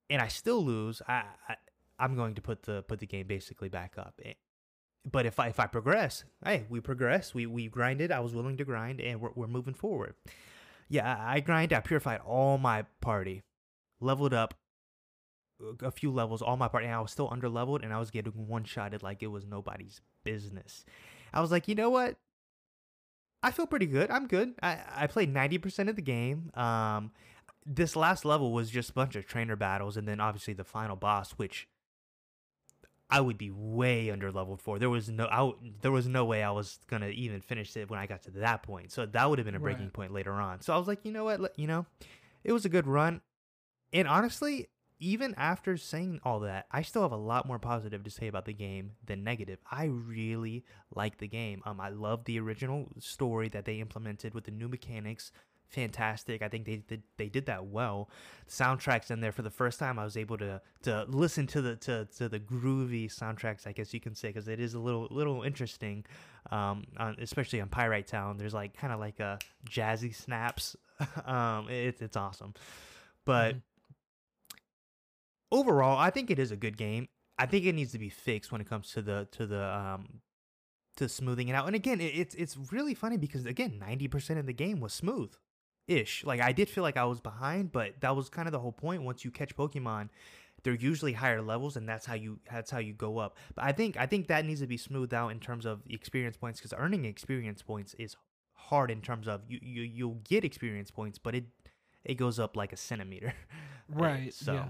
[0.10, 1.56] and I still lose, I, I
[2.00, 4.20] I'm going to put the put the game basically back up.
[4.24, 4.34] Eh,
[5.10, 7.34] but if I if I progress, hey, we progress.
[7.34, 8.12] We we grinded.
[8.12, 10.16] I was willing to grind, and we're we're moving forward.
[10.90, 11.78] Yeah, I, grinded.
[11.78, 13.44] I purified all my party,
[14.02, 14.56] leveled up
[15.82, 18.10] a few levels, all my party, and I was still under leveled, and I was
[18.10, 20.86] getting one shotted like it was nobody's business.
[21.32, 22.18] I was like, you know what?
[23.42, 24.12] I feel pretty good.
[24.12, 24.54] I'm good.
[24.62, 26.52] I, I played 90% of the game.
[26.56, 27.12] Um,
[27.66, 30.96] this last level was just a bunch of trainer battles, and then obviously the final
[30.96, 31.68] boss, which
[33.10, 34.78] I would be way under leveled for.
[34.78, 38.00] There was no, I, there was no way I was gonna even finish it when
[38.00, 38.92] I got to that point.
[38.92, 39.94] So that would have been a breaking right.
[39.94, 40.62] point later on.
[40.62, 41.86] So I was like, you know what, you know,
[42.44, 43.22] it was a good run,
[43.94, 44.68] and honestly,
[45.00, 48.46] even after saying all that, I still have a lot more positive to say about
[48.46, 49.60] the game than negative.
[49.72, 51.62] I really like the game.
[51.66, 55.32] Um, I love the original story that they implemented with the new mechanics.
[55.70, 56.42] Fantastic.
[56.42, 58.10] I think they did they did that well.
[58.50, 60.00] Soundtracks in there for the first time.
[60.00, 63.68] I was able to to listen to the to, to the groovy soundtracks.
[63.68, 66.06] I guess you can say because it is a little little interesting,
[66.52, 68.38] um, on, especially on Pyrite Town.
[68.38, 69.38] There's like kind of like a
[69.70, 70.76] jazzy snaps.
[71.26, 72.54] um, it's it's awesome,
[73.24, 73.52] but.
[73.52, 73.69] Mm-hmm
[75.52, 77.08] overall, I think it is a good game.
[77.38, 80.22] I think it needs to be fixed when it comes to the to the um
[80.98, 81.68] to smoothing it out.
[81.68, 84.94] And again, it, it's it's really funny because again, ninety percent of the game was
[84.94, 85.34] smooth,
[85.88, 86.24] ish.
[86.26, 88.74] Like I did feel like I was behind, but that was kind of the whole
[88.74, 89.04] point.
[89.04, 90.10] Once you catch Pokemon,
[90.64, 93.38] they're usually higher levels, and that's how you that's how you go up.
[93.56, 96.36] But I think I think that needs to be smoothed out in terms of experience
[96.36, 98.16] points because earning experience points is
[98.54, 101.46] hard in terms of you you you'll get experience points, but it
[102.04, 103.34] it goes up like a centimeter.
[103.92, 104.32] Right.
[104.32, 104.54] so.
[104.54, 104.66] Yeah.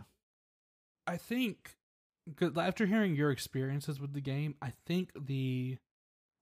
[1.09, 1.75] I think
[2.35, 5.77] cause after hearing your experiences with the game, I think the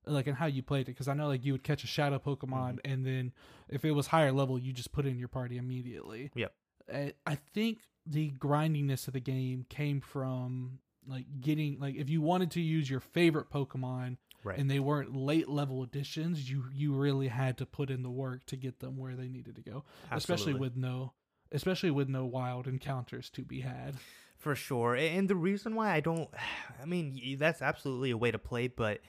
[0.05, 2.19] like and how you played it because I know like you would catch a shadow
[2.19, 2.91] Pokemon mm-hmm.
[2.91, 3.33] and then
[3.69, 6.31] if it was higher level, you just put it in your party immediately.
[6.35, 6.53] Yep.
[6.89, 12.51] I think the grindiness of the game came from like getting like if you wanted
[12.51, 14.57] to use your favorite Pokemon right.
[14.57, 18.45] and they weren't late level additions, you you really had to put in the work
[18.47, 19.83] to get them where they needed to go.
[20.11, 20.17] Absolutely.
[20.17, 21.13] Especially with no
[21.51, 23.95] especially with no wild encounters to be had
[24.37, 24.95] for sure.
[24.95, 26.29] And the reason why I don't,
[26.81, 29.01] I mean, that's absolutely a way to play, but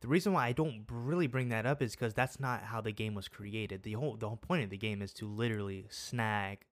[0.00, 2.92] the reason why I don't really bring that up is because that's not how the
[2.92, 3.82] game was created.
[3.82, 6.64] The whole the whole point of the game is to literally snag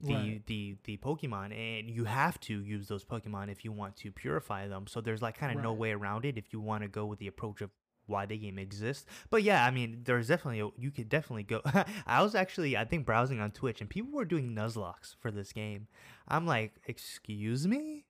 [0.00, 0.46] the right.
[0.46, 4.66] the the Pokemon, and you have to use those Pokemon if you want to purify
[4.66, 4.86] them.
[4.86, 5.64] So there's like kind of right.
[5.64, 7.70] no way around it if you want to go with the approach of
[8.06, 9.06] why the game exists.
[9.30, 11.60] But yeah, I mean, there's definitely a, you could definitely go.
[12.06, 15.52] I was actually I think browsing on Twitch and people were doing nuzlockes for this
[15.52, 15.88] game.
[16.28, 18.04] I'm like, excuse me.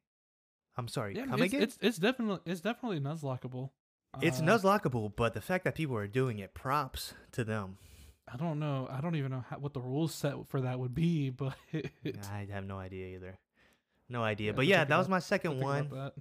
[0.77, 1.17] I'm sorry.
[1.17, 1.63] Yeah, come it's, again.
[1.63, 3.71] it's it's definitely it's definitely nuzlockable.
[4.21, 7.79] It's Uh, nuzlockable, but the fact that people are doing it, props to them.
[8.33, 8.89] I don't know.
[8.91, 11.55] I don't even know how, what the rules set for that would be, but
[12.31, 13.39] I have no idea either.
[14.09, 14.49] No idea.
[14.49, 16.13] Yeah, but yeah, that was my second one.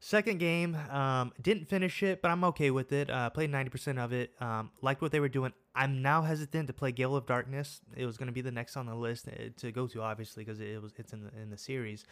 [0.00, 3.10] Second game, um, didn't finish it, but I'm okay with it.
[3.10, 4.30] Uh, played 90% of it.
[4.40, 5.52] Um, liked what they were doing.
[5.74, 7.80] I'm now hesitant to play Gale of Darkness.
[7.96, 10.44] It was going to be the next on the list uh, to go to, obviously,
[10.44, 12.04] because it was it's in the in the series.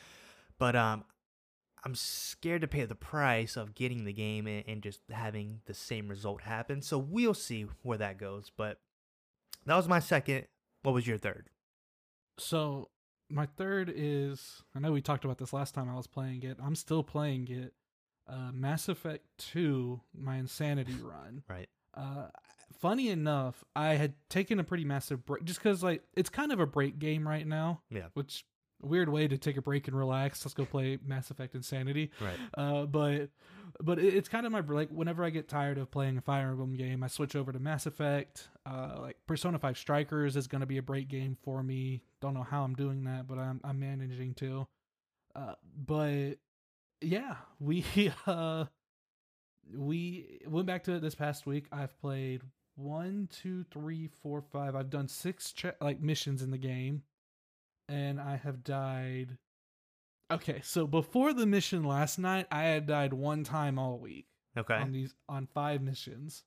[0.58, 1.04] But um,
[1.84, 5.74] I'm scared to pay the price of getting the game and, and just having the
[5.74, 6.82] same result happen.
[6.82, 8.50] So we'll see where that goes.
[8.56, 8.80] But
[9.64, 10.46] that was my second.
[10.82, 11.50] What was your third?
[12.36, 12.88] So
[13.30, 16.58] my third is I know we talked about this last time I was playing it.
[16.62, 17.74] I'm still playing it.
[18.28, 21.42] Uh, Mass Effect 2, my Insanity run.
[21.48, 21.68] Right.
[21.94, 22.28] Uh,
[22.80, 26.60] funny enough, I had taken a pretty massive break just because like it's kind of
[26.60, 27.82] a break game right now.
[27.90, 28.06] Yeah.
[28.14, 28.44] Which
[28.82, 30.44] weird way to take a break and relax.
[30.44, 32.10] Let's go play Mass Effect Insanity.
[32.20, 32.36] Right.
[32.56, 33.30] Uh, but
[33.80, 36.50] but it, it's kind of my like whenever I get tired of playing a Fire
[36.50, 38.48] Emblem game, I switch over to Mass Effect.
[38.64, 42.02] Uh, like Persona Five Strikers is going to be a break game for me.
[42.20, 44.66] Don't know how I'm doing that, but I'm I'm managing to.
[45.34, 46.34] Uh, but
[47.00, 47.84] yeah, we
[48.26, 48.66] uh
[49.74, 51.66] we went back to it this past week.
[51.72, 52.42] I've played
[52.76, 54.76] one, two, three, four, five.
[54.76, 57.02] I've done six che- like missions in the game,
[57.88, 59.38] and I have died.
[60.30, 64.74] Okay, so before the mission last night, I had died one time all week Okay.
[64.74, 66.42] on these on five missions,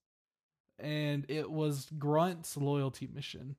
[0.78, 3.56] and it was Grunt's loyalty mission,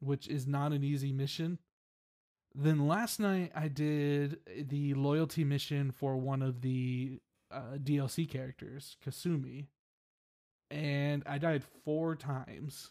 [0.00, 1.58] which is not an easy mission.
[2.54, 8.96] Then last night I did the loyalty mission for one of the uh, DLC characters,
[9.06, 9.66] Kasumi,
[10.70, 12.90] and I died four times.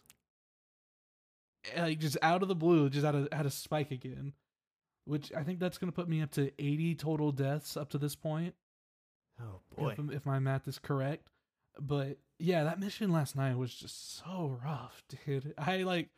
[1.75, 4.33] Uh, like just out of the blue, just out of had a spike again,
[5.05, 8.15] which I think that's gonna put me up to eighty total deaths up to this
[8.15, 8.55] point
[9.41, 9.95] oh boy.
[9.97, 11.27] if, if my math is correct.
[11.79, 15.53] But yeah, that mission last night was just so rough, dude.
[15.57, 16.09] I like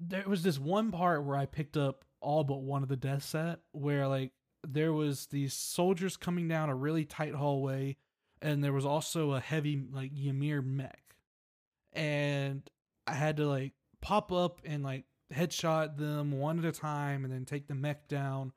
[0.00, 3.24] there was this one part where I picked up all but one of the death
[3.24, 4.32] set where like
[4.66, 7.96] there was these soldiers coming down a really tight hallway
[8.42, 11.02] and there was also a heavy like Ymir mech.
[11.92, 12.62] And
[13.06, 17.32] I had to like pop up and like headshot them one at a time and
[17.32, 18.52] then take the mech down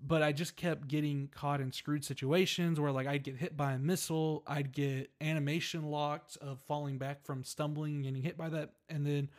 [0.00, 3.72] but I just kept getting caught in screwed situations where like I'd get hit by
[3.72, 8.48] a missile, I'd get animation locked of falling back from stumbling and getting hit by
[8.50, 9.30] that, and then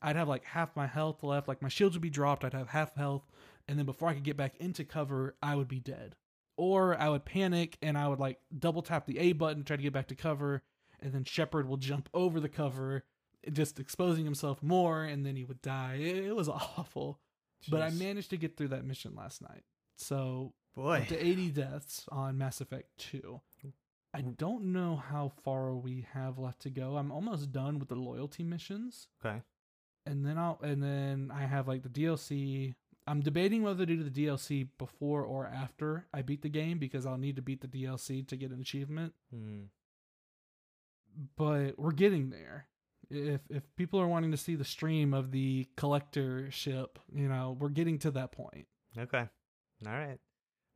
[0.00, 2.68] I'd have like half my health left, like my shields would be dropped, I'd have
[2.68, 3.26] half health,
[3.68, 6.16] and then before I could get back into cover, I would be dead.
[6.56, 9.82] Or I would panic and I would like double tap the A button, try to
[9.82, 10.62] get back to cover,
[11.00, 13.04] and then Shepard will jump over the cover,
[13.52, 15.98] just exposing himself more, and then he would die.
[16.00, 17.20] It, it was awful.
[17.68, 19.64] But I managed to get through that mission last night.
[19.96, 20.98] So boy.
[20.98, 23.40] up to 80 deaths on Mass Effect 2.
[24.14, 26.96] I don't know how far we have left to go.
[26.96, 29.08] I'm almost done with the loyalty missions.
[29.24, 29.42] Okay.
[30.06, 32.74] And then I'll and then I have like the DLC.
[33.06, 37.04] I'm debating whether to do the DLC before or after I beat the game because
[37.04, 39.12] I'll need to beat the DLC to get an achievement.
[39.30, 39.64] Hmm.
[41.36, 42.68] But we're getting there.
[43.10, 47.56] If if people are wanting to see the stream of the collector ship, you know,
[47.58, 48.66] we're getting to that point.
[48.98, 49.28] Okay.
[49.86, 50.18] All right.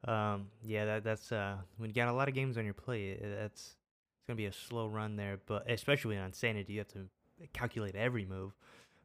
[0.07, 0.49] Um.
[0.65, 0.85] Yeah.
[0.85, 1.57] That that's uh.
[1.77, 4.53] When you got a lot of games on your plate, that's it's gonna be a
[4.53, 5.39] slow run there.
[5.47, 7.09] But especially on Sanity, you have to
[7.53, 8.53] calculate every move.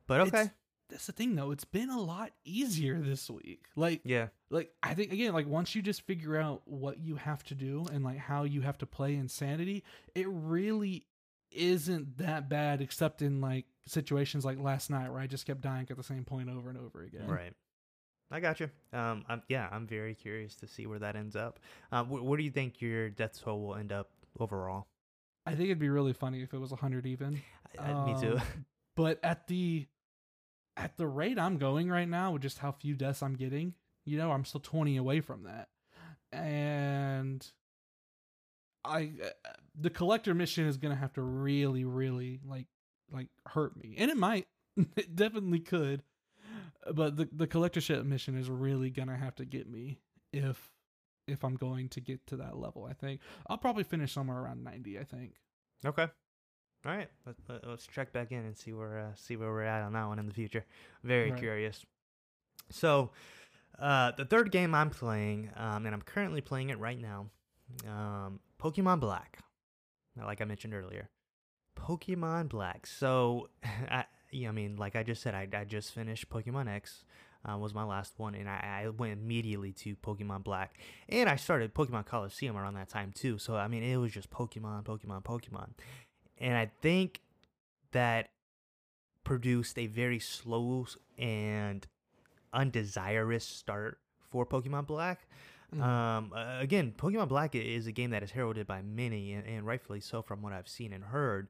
[0.07, 0.27] But okay.
[0.41, 0.49] It's-
[0.89, 3.63] That's the thing though, it's been a lot easier this week.
[3.75, 4.27] Like yeah.
[4.51, 7.87] like I think again, like once you just figure out what you have to do
[7.91, 9.83] and like how you have to play insanity,
[10.13, 11.07] it really
[11.55, 15.87] isn't that bad except in like situations like last night where I just kept dying
[15.89, 17.27] at the same point over and over again.
[17.27, 17.53] Right.
[18.31, 18.69] I got you.
[18.91, 19.23] Um.
[19.29, 19.67] I'm, yeah.
[19.71, 21.59] I'm very curious to see where that ends up.
[21.91, 22.07] Um.
[22.07, 24.87] Wh- what do you think your death toll will end up overall?
[25.45, 27.41] I think it'd be really funny if it was 100 even.
[27.79, 28.37] I- I- me too.
[28.37, 28.65] Um,
[28.95, 29.85] but at the
[30.77, 33.73] at the rate I'm going right now with just how few deaths I'm getting,
[34.05, 35.69] you know, I'm still 20 away from that.
[36.31, 37.45] And
[38.85, 42.67] I uh, the collector mission is going to have to really really like
[43.11, 43.95] like hurt me.
[43.97, 44.47] And it might
[44.95, 46.03] it definitely could.
[46.93, 49.97] But the the collectorship mission is really going to have to get me
[50.31, 50.71] if
[51.27, 53.21] if I'm going to get to that level, I think.
[53.47, 55.33] I'll probably finish somewhere around 90, I think.
[55.83, 56.03] Okay.
[56.03, 57.09] All right.
[57.25, 59.93] Let, let, us check back in and see where uh, see where we're at on
[59.93, 60.65] that one in the future.
[61.03, 61.39] Very Right.
[61.39, 61.83] curious.
[62.69, 63.11] So,
[63.79, 67.27] uh, the third game I'm playing, um, and I'm currently playing it right now,
[67.87, 69.37] um, Pokemon Black.
[70.17, 71.09] like I mentioned earlier.
[71.77, 72.87] Pokemon Black.
[72.87, 77.03] So, I, I mean, like I just said, I, I just finished Pokemon X.
[77.47, 81.35] Uh, was my last one, and I, I went immediately to Pokemon Black, and I
[81.35, 83.37] started Pokemon Colosseum around that time too.
[83.37, 85.69] So I mean, it was just Pokemon, Pokemon, Pokemon,
[86.39, 87.21] and I think
[87.91, 88.29] that
[89.23, 90.87] produced a very slow
[91.19, 91.85] and
[92.51, 93.99] undesirous start
[94.31, 95.27] for Pokemon Black.
[95.75, 95.81] Mhm.
[95.81, 99.99] Um, again, Pokemon Black is a game that is heralded by many, and, and rightfully
[99.99, 101.49] so from what I've seen and heard.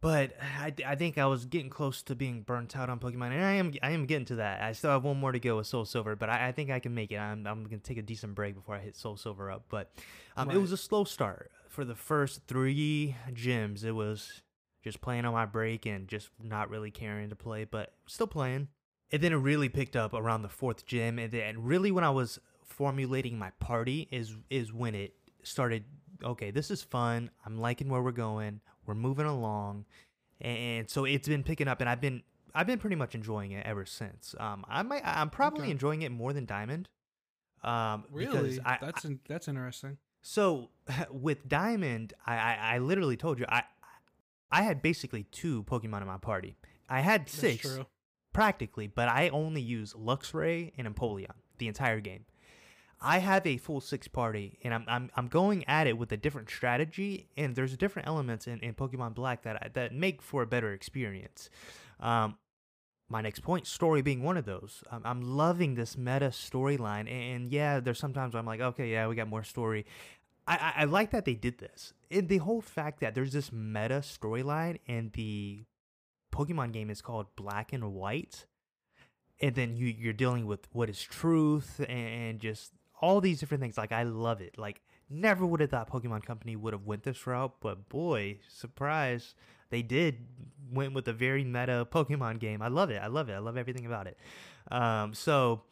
[0.00, 3.44] But I, I think I was getting close to being burnt out on Pokemon, and
[3.44, 4.60] I am I am getting to that.
[4.60, 6.80] I still have one more to go with Soul Silver, but I, I think I
[6.80, 7.18] can make it.
[7.18, 9.66] I'm I'm gonna take a decent break before I hit Soul Silver up.
[9.68, 9.92] But
[10.36, 13.84] um, it was a slow start for the first three gyms.
[13.84, 14.42] It was
[14.82, 18.68] just playing on my break and just not really caring to play, but still playing.
[19.12, 22.10] And then it really picked up around the fourth gym, and then really when I
[22.10, 22.40] was
[22.72, 25.84] formulating my party is is when it started.
[26.24, 27.30] Okay, this is fun.
[27.44, 28.60] I'm liking where we're going.
[28.86, 29.84] We're moving along,
[30.40, 32.22] and so it's been picking up, and I've been
[32.54, 34.34] I've been pretty much enjoying it ever since.
[34.38, 35.70] Um, I might I'm probably Okay.
[35.72, 36.88] enjoying it more than Diamond.
[37.62, 38.58] Um, Really?
[38.64, 39.98] I, that's in, that's interesting.
[40.20, 40.70] so
[41.10, 43.62] with Diamond, I, I I literally told you I
[44.50, 46.56] I had basically two Pokemon in my party.
[46.88, 47.78] I had six
[48.32, 52.24] practically, but I only use Luxray and Empoleon the entire game.
[53.02, 56.16] I have a full six party, and I'm I'm I'm going at it with a
[56.16, 60.42] different strategy, and there's different elements in, in Pokemon Black that I, that make for
[60.42, 61.50] a better experience.
[62.00, 62.36] Um,
[63.08, 64.82] my next point, story being one of those.
[64.90, 69.14] I'm, I'm loving this meta storyline, and, yeah, there's sometimes I'm like, okay, yeah, we
[69.14, 69.84] got more story.
[70.46, 71.92] I, I, I like that they did this.
[72.10, 75.64] And the whole fact that there's this meta storyline, and the
[76.32, 78.46] Pokemon game is called Black and White,
[79.40, 83.76] and then you you're dealing with what is truth and just all these different things.
[83.76, 84.56] Like I love it.
[84.56, 89.34] Like never would have thought Pokemon Company would have went this route, but boy, surprise,
[89.68, 90.24] they did.
[90.72, 92.62] Went with a very meta Pokemon game.
[92.62, 93.02] I love it.
[93.02, 93.34] I love it.
[93.34, 94.16] I love everything about it.
[94.70, 95.64] Um, so.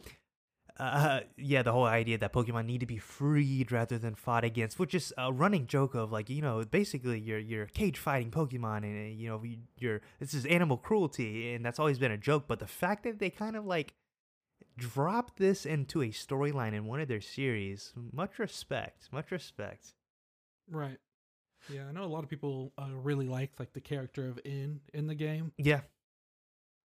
[0.78, 4.78] Uh, yeah, the whole idea that Pokemon need to be freed rather than fought against,
[4.78, 8.84] which is a running joke of like you know basically you're you're cage fighting Pokemon
[8.84, 9.42] and you know
[9.76, 12.44] you're this is animal cruelty and that's always been a joke.
[12.48, 13.92] But the fact that they kind of like
[14.80, 19.94] dropped this into a storyline in one of their series, much respect, much respect.
[20.70, 20.98] Right.
[21.68, 24.80] Yeah, I know a lot of people uh, really like like the character of N
[24.94, 25.52] in the game.
[25.58, 25.82] Yeah,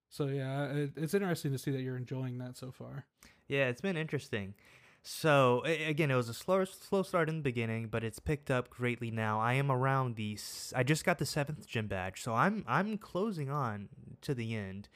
[0.09, 3.05] So yeah, it, it's interesting to see that you're enjoying that so far.
[3.47, 4.55] Yeah, it's been interesting.
[5.03, 8.69] So again, it was a slow slow start in the beginning, but it's picked up
[8.71, 9.39] greatly now.
[9.39, 10.37] I am around the
[10.75, 13.89] I just got the seventh gym badge, so I'm I'm closing on
[14.21, 14.89] to the end.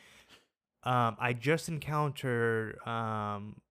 [0.84, 3.62] Um, I just encountered um,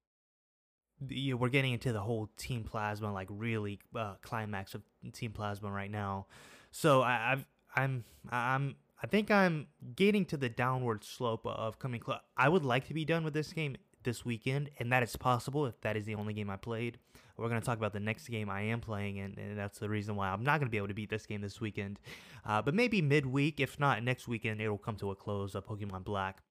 [1.01, 4.81] we're getting into the whole Team Plasma like really uh, climax of
[5.13, 6.27] Team Plasma right now.
[6.71, 7.45] So I, I've
[7.75, 12.19] I'm I'm I think I'm getting to the downward slope of coming close.
[12.37, 15.65] I would like to be done with this game this weekend, and that is possible
[15.65, 16.97] if that is the only game I played.
[17.37, 19.87] We're going to talk about the next game I am playing, and, and that's the
[19.87, 21.99] reason why I'm not going to be able to beat this game this weekend.
[22.45, 26.03] Uh, but maybe midweek, if not next weekend, it'll come to a close of Pokemon
[26.03, 26.41] Black.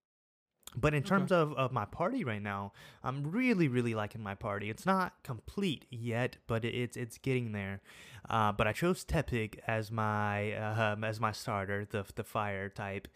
[0.77, 1.09] But in Okay.
[1.09, 4.69] terms of, of my party right now, I'm really, really liking my party.
[4.71, 7.81] It's not complete yet, but it- it's it's getting there.
[8.29, 12.69] Uh, but I chose Tepig as my uh, um, as my starter, the the fire
[12.69, 13.09] type.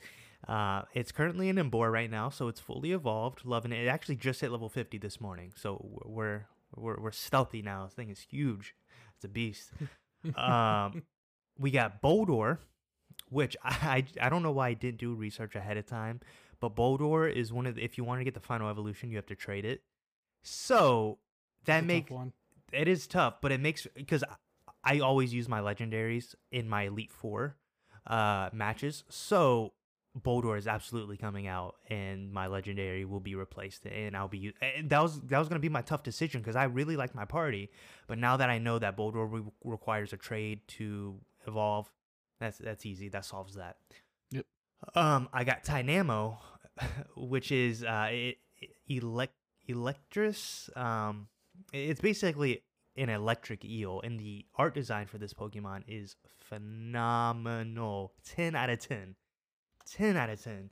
[0.48, 3.44] Uh, it's currently in Emboar right now, so it's fully evolved.
[3.44, 3.84] Loving it.
[3.84, 7.84] It actually just hit level 50 this morning, so we're we're we're stealthy now.
[7.84, 8.74] This thing is huge.
[9.16, 9.70] It's a beast.
[10.36, 11.02] um,
[11.58, 12.58] we got Boldore,
[13.28, 16.20] which I, I I don't know why I didn't do research ahead of time,
[16.62, 19.16] but Boldore is one of the, if you want to get the final evolution, you
[19.16, 19.82] have to trade it.
[20.44, 21.18] So
[21.64, 22.32] that makes one.
[22.72, 26.84] it is tough, but it makes because I, I always use my legendaries in my
[26.84, 27.56] Elite Four
[28.06, 29.02] uh, matches.
[29.08, 29.72] So
[30.16, 34.54] Boldore is absolutely coming out, and my legendary will be replaced, and I'll be.
[34.60, 37.24] And that was that was gonna be my tough decision because I really like my
[37.24, 37.70] party,
[38.06, 41.90] but now that I know that Boldore re- requires a trade to evolve,
[42.38, 43.08] that's that's easy.
[43.08, 43.78] That solves that.
[44.30, 44.46] Yep.
[44.94, 46.38] Um, I got Tynamo,
[47.16, 48.38] which is uh, it,
[48.88, 49.34] elect
[49.68, 50.76] Eelektross.
[50.76, 51.28] Um,
[51.72, 52.62] it's basically
[52.96, 58.12] an electric eel, and the art design for this Pokemon is phenomenal.
[58.24, 59.16] Ten out of ten.
[59.90, 60.70] 10 out of 10.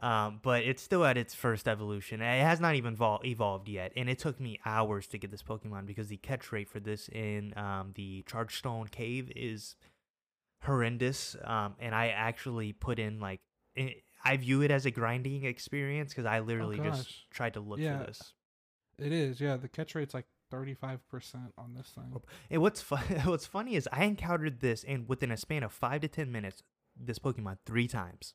[0.00, 2.22] Um, but it's still at its first evolution.
[2.22, 5.42] It has not even evol- evolved yet, and it took me hours to get this
[5.42, 9.76] Pokemon because the catch rate for this in um, the Chargestone Cave is
[10.62, 11.36] horrendous.
[11.44, 13.40] Um, and I actually put in like
[13.76, 13.94] i
[14.24, 17.78] I view it as a grinding experience because I oh, literally just tried to look
[17.78, 17.98] Yeah.
[17.98, 18.32] for this.
[18.98, 19.56] It is, yeah.
[19.56, 22.14] The catch rate's like 35% on this thing.
[22.50, 26.02] And what's fu- what's funny is I encountered this and within a span of five
[26.02, 26.62] to ten minutes.
[26.94, 28.34] This Pokemon three times.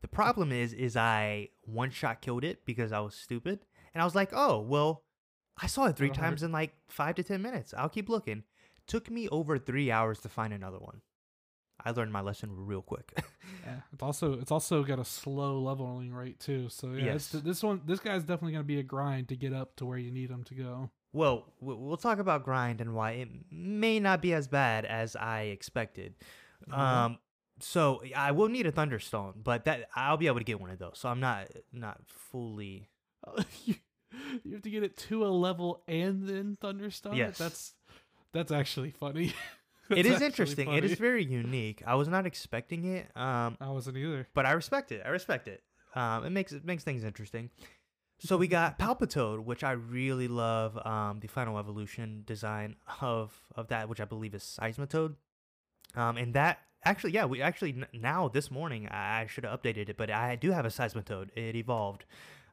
[0.00, 0.16] The hmm.
[0.16, 3.60] problem is, is I one shot killed it because I was stupid,
[3.94, 5.04] and I was like, oh well,
[5.56, 7.72] I saw it three times in like five to ten minutes.
[7.76, 8.42] I'll keep looking.
[8.88, 11.00] Took me over three hours to find another one.
[11.84, 13.12] I learned my lesson real quick.
[13.66, 16.68] Yeah, it's also it's also got a slow leveling rate too.
[16.68, 17.28] So yeah, Yes.
[17.30, 20.10] this one this guy's definitely gonna be a grind to get up to where you
[20.10, 20.90] need him to go.
[21.12, 25.16] Well, we- we'll talk about grind and why it may not be as bad as
[25.16, 26.14] I expected.
[26.68, 26.76] Mhm.
[26.78, 27.18] Um,
[27.60, 30.78] so I will need a thunderstone, but that I'll be able to get one of
[30.78, 30.98] those.
[30.98, 32.88] So I'm not not fully.
[33.64, 33.74] you,
[34.44, 37.16] you have to get it to a level and then thunderstone.
[37.16, 37.38] Yes.
[37.38, 37.74] that's
[38.32, 39.32] that's actually funny.
[39.96, 40.72] it is interesting.
[40.72, 41.82] It is very unique.
[41.86, 43.10] I was not expecting it.
[43.16, 44.26] Um, I wasn't either.
[44.34, 45.02] but I respect it.
[45.04, 45.62] I respect it.
[45.94, 47.50] Um, it makes it makes things interesting.
[48.18, 50.78] So we got Palpitoad, which I really love.
[50.86, 55.14] Um, the final evolution design of of that, which I believe is Seismitoad.
[55.94, 59.88] Um, and that actually, yeah, we actually now this morning I I should have updated
[59.88, 61.30] it, but I do have a Seismitoad.
[61.36, 62.04] It evolved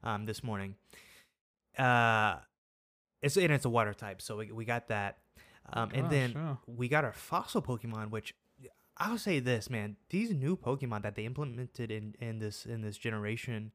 [0.03, 0.75] um this morning.
[1.77, 2.37] Uh,
[3.21, 5.17] it's and it's a water type, so we we got that.
[5.71, 6.55] Um, and then yeah.
[6.67, 8.33] we got our fossil Pokemon, which
[8.97, 12.97] I'll say this, man, these new Pokemon that they implemented in, in this in this
[12.97, 13.71] generation,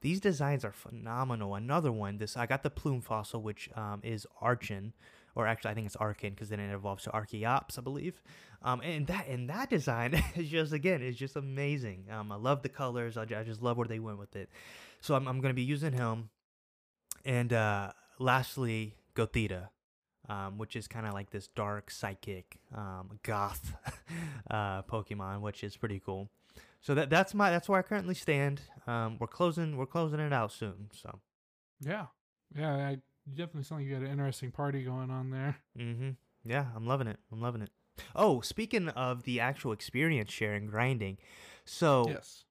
[0.00, 1.54] these designs are phenomenal.
[1.54, 4.92] Another one, this I got the Plume Fossil, which um, is Archon,
[5.34, 8.20] or actually I think it's Arkin because then it evolves to Archeops, I believe.
[8.62, 12.06] Um, and that and that design is just again is just amazing.
[12.10, 13.16] Um, I love the colors.
[13.16, 14.50] I, I just love where they went with it.
[15.00, 16.30] So I'm I'm gonna be using him.
[17.24, 19.68] And uh, lastly, Gothita
[20.28, 23.72] um, which is kind of like this dark psychic um, goth
[24.50, 26.28] uh, Pokemon, which is pretty cool.
[26.80, 28.60] So that that's my that's where I currently stand.
[28.86, 30.90] Um, we're closing we're closing it out soon.
[30.92, 31.20] So
[31.80, 32.06] Yeah,
[32.56, 32.74] yeah.
[32.76, 32.98] I
[33.28, 35.56] definitely sound like you got an interesting party going on there.
[35.78, 36.10] Mm-hmm.
[36.44, 37.18] yeah, I'm loving it.
[37.32, 37.70] I'm loving it.
[38.14, 41.18] Oh, speaking of the actual experience sharing grinding,
[41.64, 42.44] so Yes.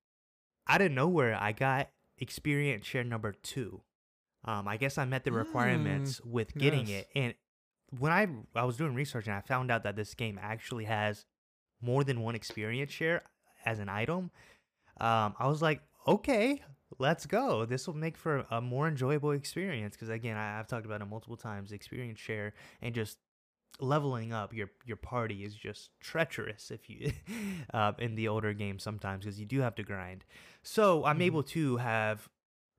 [0.68, 3.82] out of nowhere I got experience share number two.
[4.44, 7.02] Um, I guess I met the requirements with getting Mm, yes.
[7.02, 7.34] it, and
[8.00, 11.26] when I I was doing research and I found out that this game actually has
[11.82, 13.24] more than one experience share
[13.66, 14.32] as an item,
[15.00, 16.62] um, I was like, okay,
[17.00, 17.66] let's go.
[17.66, 21.06] This will make for a more enjoyable experience because again, I, I've talked about it
[21.06, 21.72] multiple times.
[21.72, 23.18] Experience share and just
[23.82, 27.12] leveling up your your party is just treacherous if you
[27.74, 30.24] uh, in the older games sometimes because you do have to grind.
[30.64, 31.24] So I'm Mhm.
[31.24, 32.30] able to have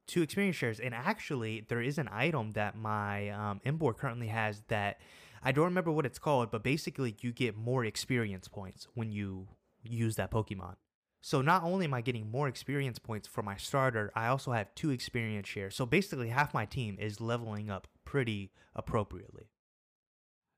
[0.06, 4.62] two experience shares, and actually there is an item that my um, Emboar currently has
[4.68, 5.00] that
[5.42, 9.48] I don't remember what it's called, but basically you get more experience points when you
[9.82, 10.74] use that Pokemon.
[11.20, 14.74] So not only am I getting more experience points for my starter, I also have
[14.74, 15.74] two experience shares.
[15.74, 19.50] So basically half my team is leveling up pretty appropriately.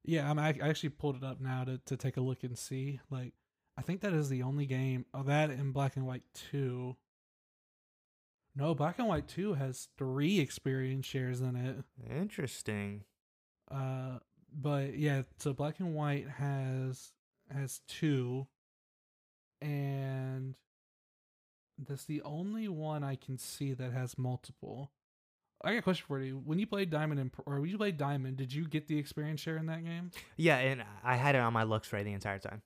[0.05, 3.01] Yeah, I'm, I actually pulled it up now to, to take a look and see.
[3.11, 3.34] Like,
[3.76, 6.96] I think that is the only game of that in Black and White 2.
[8.59, 11.76] No, Black and White 2 has three experience shares in it.
[12.11, 13.04] Interesting.
[13.70, 14.18] Uh,
[14.52, 17.12] but yeah, so Black and White has
[17.52, 18.48] has two,
[19.62, 20.56] and
[21.78, 24.90] that's the only one I can see that has multiple.
[25.62, 26.40] I got a question for you.
[26.44, 29.40] When you played Diamond and or when you played Diamond, did you get the experience
[29.40, 30.11] share in that game?
[30.36, 32.62] Yeah, and I had it on my Luxray the entire time.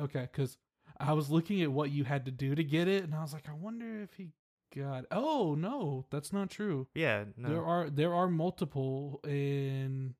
[0.00, 0.58] Okay, because
[1.00, 3.32] I was looking at what you had to do to get it, and I was
[3.32, 4.28] like, I wonder if he
[4.74, 5.04] got.
[5.10, 6.88] Oh no, that's not true.
[6.94, 7.48] Yeah, no.
[7.48, 10.14] There are there are multiple in.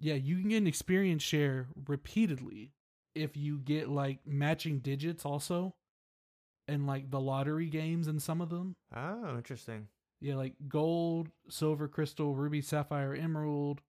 [0.00, 2.72] Yeah, you can get an experience share repeatedly
[3.14, 5.74] if you get like matching digits also,
[6.68, 8.76] and like the lottery games in some of them.
[8.94, 9.88] oh, interesting.
[10.20, 13.80] Yeah, like gold, silver, crystal, ruby, sapphire, emerald,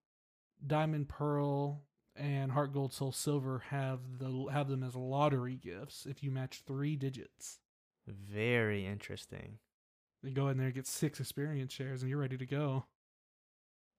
[0.64, 1.82] diamond, pearl,
[2.16, 6.62] and heart gold, soul, silver have the have them as lottery gifts if you match
[6.66, 7.58] three digits.
[8.10, 9.58] Very interesting.
[10.22, 12.84] You go in there, get six experience shares, and you're ready to go.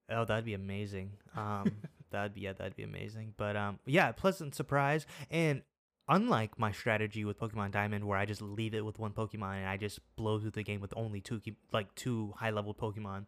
[0.08, 1.12] Oh, that'd be amazing.
[1.36, 1.72] Um,
[2.10, 3.34] that'd be yeah, that'd be amazing.
[3.36, 5.06] But um, yeah, pleasant surprise.
[5.30, 5.62] And
[6.08, 9.66] unlike my strategy with Pokemon Diamond, where I just leave it with one Pokemon and
[9.66, 11.40] I just blow through the game with only two,
[11.72, 13.26] like two high level Pokemon,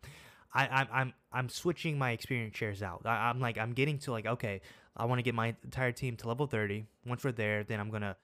[0.53, 3.03] I, I'm I'm I'm switching my experience shares out.
[3.05, 4.61] I, I'm like I'm getting to like okay,
[4.97, 6.87] I want to get my entire team to level 30.
[7.07, 8.17] Once we're there, then I'm gonna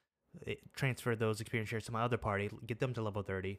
[0.47, 3.59] eh, transfer those experience shares to my other party, get them to level 30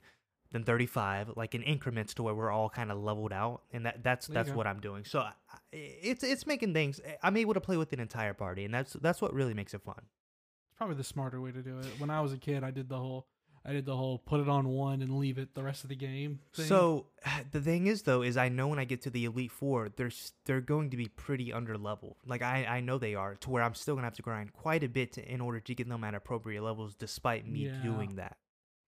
[0.54, 4.04] then 35 like in increments to where we're all kind of leveled out and that
[4.04, 5.06] that's There that's what i'm doing.
[5.06, 5.34] So I-
[5.72, 9.22] it's it's making things i'm able to play with an entire party and that's that's
[9.22, 9.96] what really makes it fun.
[10.00, 11.86] It's probably the smarter way to do it.
[12.00, 13.28] When I was a kid, I did the whole
[13.64, 15.96] I did the whole put it on one and leave it the rest of the
[15.96, 16.40] game.
[16.54, 16.66] Thing.
[16.66, 17.06] So
[17.52, 20.12] the thing is, though, is I know when I get to the Elite Four, they're
[20.46, 22.18] they're going to be pretty under level.
[22.26, 24.84] Like I I know they are, to where I'm still gonna have to grind quite
[24.84, 27.82] a bit to, in order to get them at appropriate levels, despite me Yeah.
[27.84, 28.38] doing that.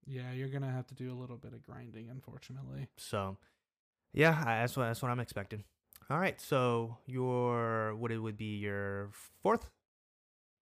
[0.07, 2.88] yeah, you're gonna have to do a little bit of grinding, unfortunately.
[2.97, 3.38] So,
[4.11, 5.63] yeah, I, that's what that's what I'm expecting.
[6.09, 9.11] All right, so your what it would be your
[9.43, 9.69] fourth?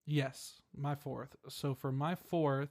[0.05, 1.35] Yes, my fourth.
[1.47, 2.69] So for my fourth,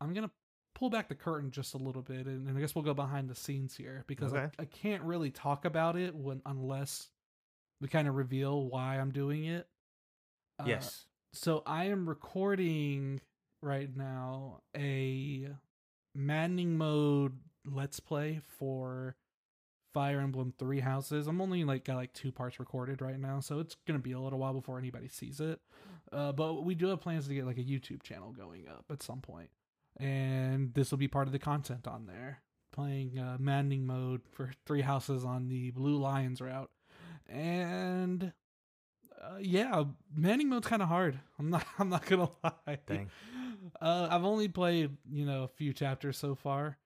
[0.00, 0.30] I'm gonna
[0.78, 3.28] pull back the curtain just a little bit, and, and I guess we'll go behind
[3.28, 4.48] the scenes here because Okay.
[4.58, 7.08] I, I can't really talk about it when unless
[7.80, 9.66] we kind of reveal why I'm doing it.
[10.58, 11.06] Uh, yes.
[11.32, 13.20] So I am recording
[13.62, 15.48] right now a
[16.14, 17.32] maddening mode
[17.64, 19.16] let's play for
[19.94, 21.26] Fire Emblem Three Houses.
[21.26, 24.20] I'm only like got like two parts recorded right now, so it's gonna be a
[24.20, 25.60] little while before anybody sees it.
[26.12, 29.02] Uh, but we do have plans to get like a YouTube channel going up at
[29.02, 29.50] some point,
[29.98, 32.40] and this will be part of the content on there.
[32.72, 36.70] Playing uh, maddening mode for Three Houses on the Blue Lions route,
[37.28, 38.32] and
[39.20, 39.84] uh, yeah,
[40.14, 41.18] maddening mode's kind of hard.
[41.38, 41.66] I'm not.
[41.78, 42.78] I'm not gonna lie.
[42.86, 43.10] Dang.
[43.80, 46.78] Uh, I've only played, you know, a few chapters so far,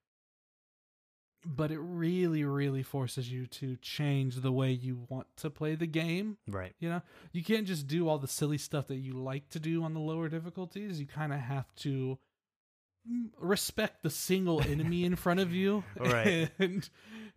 [1.44, 5.86] but it really, really forces you to change the way you want to play the
[5.86, 6.38] game.
[6.48, 6.74] Right.
[6.80, 7.02] You know,
[7.32, 10.00] you can't just do all the silly stuff that you like to do on the
[10.00, 10.98] lower difficulties.
[10.98, 12.18] You kind of have to
[13.38, 15.84] respect the single enemy in front of you.
[15.98, 16.50] Right.
[16.58, 16.88] And,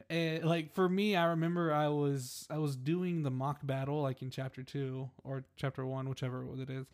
[0.10, 4.22] and like for me, I remember I was I was doing the mock battle like
[4.22, 6.86] in chapter two or chapter one, whichever it is,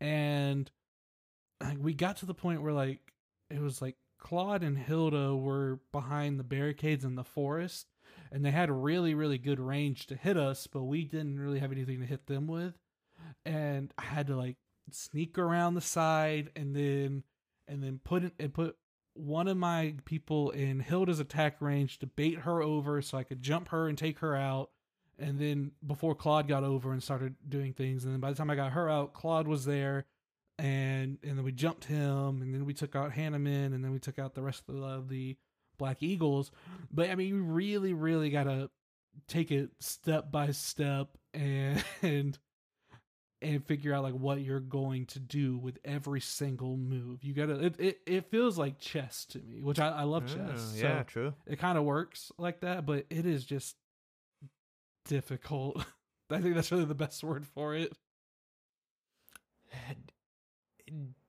[0.00, 0.70] and
[1.62, 3.00] like we got to the point where like
[3.50, 7.86] it was like Claude and Hilda were behind the barricades in the forest
[8.32, 11.72] and they had really really good range to hit us but we didn't really have
[11.72, 12.74] anything to hit them with
[13.44, 14.56] and I had to like
[14.90, 17.22] sneak around the side and then
[17.68, 18.76] and then put it and put
[19.14, 23.42] one of my people in Hilda's attack range to bait her over so I could
[23.42, 24.70] jump her and take her out.
[25.18, 28.50] And then before Claude got over and started doing things and then by the time
[28.50, 30.06] I got her out Claude was there
[30.58, 34.00] and and then we jumped him and then we took out Hanneman and then we
[34.00, 35.36] took out the rest of the, of the
[35.78, 36.50] Black Eagles.
[36.90, 38.70] But I mean you really really got to
[39.28, 42.38] take it step by step and and
[43.44, 47.22] and figure out like what you're going to do with every single move.
[47.22, 50.34] You gotta it it, it feels like chess to me, which I, I love Oh,
[50.34, 50.74] chess.
[50.76, 51.34] yeah, So true.
[51.46, 53.76] it kind of works like that, but it is just
[55.06, 55.84] difficult.
[56.30, 57.92] I think that's really the best word for it.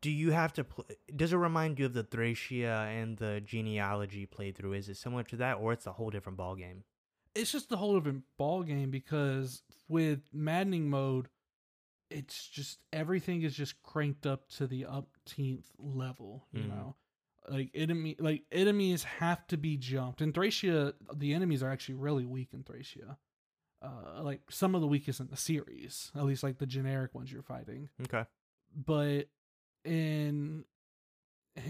[0.01, 0.86] Do you have to play?
[1.16, 4.78] Does it remind you of the Thracia and the genealogy playthrough?
[4.78, 6.84] Is it similar to that, or it's a whole different ball game?
[7.34, 11.28] It's just a whole different ball game because with maddening mode,
[12.16, 16.47] it's just everything is just cranked up to the upteenth level.
[16.51, 16.70] You Mhm.
[16.70, 16.95] know,
[17.49, 20.22] like enemy like enemies have to be jumped.
[20.22, 23.18] In Thracia, the enemies are actually really weak in Thracia.
[23.82, 27.32] Uh, like some of the weakest in the series, at least like the generic ones
[27.32, 27.89] you're fighting.
[28.01, 28.26] Okay.
[28.74, 29.30] but
[29.84, 30.66] in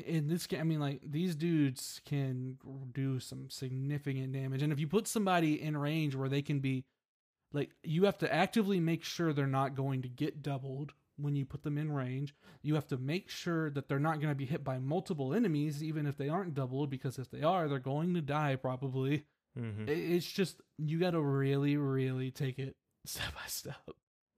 [0.05, 2.57] in this game, I mean, like these dudes can
[2.93, 6.85] do some significant damage, and if you put somebody in range where they can be,
[7.55, 11.45] like, you have to actively make sure they're not going to get doubled when you
[11.45, 12.35] put them in range.
[12.61, 15.81] You have to make sure that they're not going to be hit by multiple enemies,
[15.81, 19.25] even if they aren't doubled, because if they are, they're going to die probably.
[19.57, 19.85] Mm-hmm.
[19.87, 22.75] It's just you got to really, really take it
[23.05, 23.89] step by step.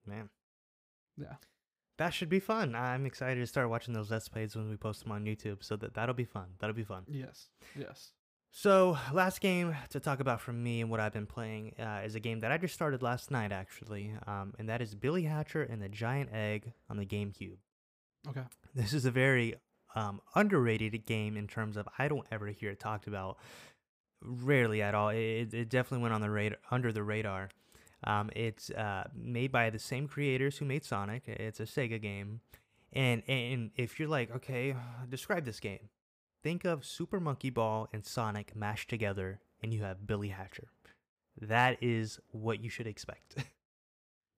[0.05, 0.29] Man.
[1.17, 1.35] Yeah.
[1.97, 2.75] That should be fun.
[2.75, 5.63] I'm excited to start watching those Let's Plays when we post them on YouTube.
[5.63, 6.49] So that that'll be fun.
[6.59, 7.03] That'll be fun.
[7.07, 7.47] Yes.
[7.75, 8.11] Yes.
[8.51, 12.15] So last game to talk about from me and what I've been playing uh, is
[12.15, 15.61] a game that I just started last night actually, um, and that is Billy Hatcher
[15.61, 17.57] and the Giant Egg on the GameCube.
[18.29, 18.43] Okay.
[18.73, 19.55] This is a very
[19.95, 23.37] um, underrated game in terms of I don't ever hear it talked about,
[24.21, 25.09] rarely at all.
[25.09, 27.49] It, it definitely went on the radar, under the radar.
[28.03, 31.27] Um, it's uh, made by the same creators who made Sonic.
[31.27, 32.41] It's a Sega game,
[32.93, 34.75] and and if you're like, okay,
[35.09, 35.89] describe this game,
[36.43, 40.69] think of Super Monkey Ball and Sonic mashed together, and you have Billy Hatcher.
[41.39, 43.35] That is what you should expect.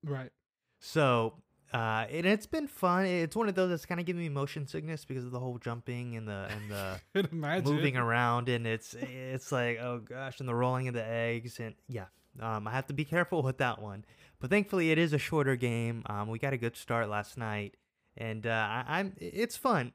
[0.02, 0.30] Right.
[0.78, 1.34] So,
[1.72, 3.04] uh, and it's been fun.
[3.04, 5.58] It's one of those that's kind of giving me motion sickness because of the whole
[5.58, 10.54] jumping and the and the moving around, and it's it's like oh gosh, and the
[10.54, 12.06] rolling of the eggs, and yeah,
[12.40, 14.04] um, I have to be careful with that one.
[14.40, 16.02] But thankfully, it is a shorter game.
[16.06, 17.76] Um, we got a good start last night,
[18.16, 19.92] and uh, I, I'm it's fun.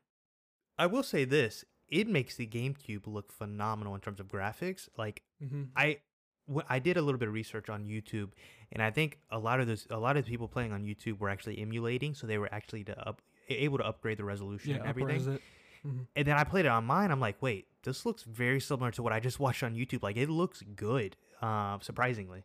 [0.78, 4.88] I will say this: it makes the GameCube look phenomenal in terms of graphics.
[4.98, 5.98] Like hmm I
[6.70, 8.32] I did a little bit of research on YouTube,
[8.72, 11.20] and I think a lot of those a lot of the people playing on YouTube
[11.20, 14.78] were actually emulating, so they were actually to up, able to upgrade the resolution Yeah.
[14.78, 15.40] and everything.
[15.84, 16.08] Mhm.
[16.16, 17.12] And then I played it on mine.
[17.12, 20.02] I'm like, wait, this looks very similar to what I just watched on YouTube.
[20.02, 22.44] Like, it looks good, uh, surprisingly.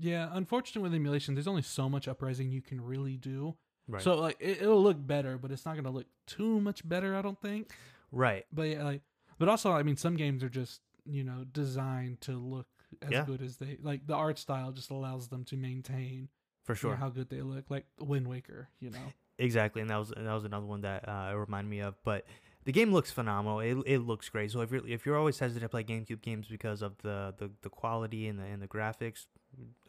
[0.00, 3.56] Yeah, unfortunately with emulation, there's only so much uprising you can really do.
[3.88, 4.02] Right.
[4.02, 7.22] So like it, it'll look better, but it's not gonna look too much better, I
[7.22, 7.72] don't think.
[8.12, 8.44] Right.
[8.52, 9.02] But yeah, like,
[9.38, 12.66] but also, I mean, some games are just you know designed to look
[13.02, 13.24] as Yeah.
[13.24, 14.06] good as they like.
[14.06, 16.28] The art style just allows them to maintain
[16.64, 16.96] For you know, sure.
[16.96, 18.68] how good they look, like Wind Waker.
[18.80, 21.68] You know, Exactly, and that was and that was another one that uh, it reminded
[21.70, 21.94] me of.
[22.04, 22.24] But
[22.64, 23.60] the game looks phenomenal.
[23.60, 24.50] It, it looks great.
[24.50, 27.50] So if you're if you're always hesitant to play GameCube games because of the, the,
[27.62, 29.26] the quality and the and the graphics,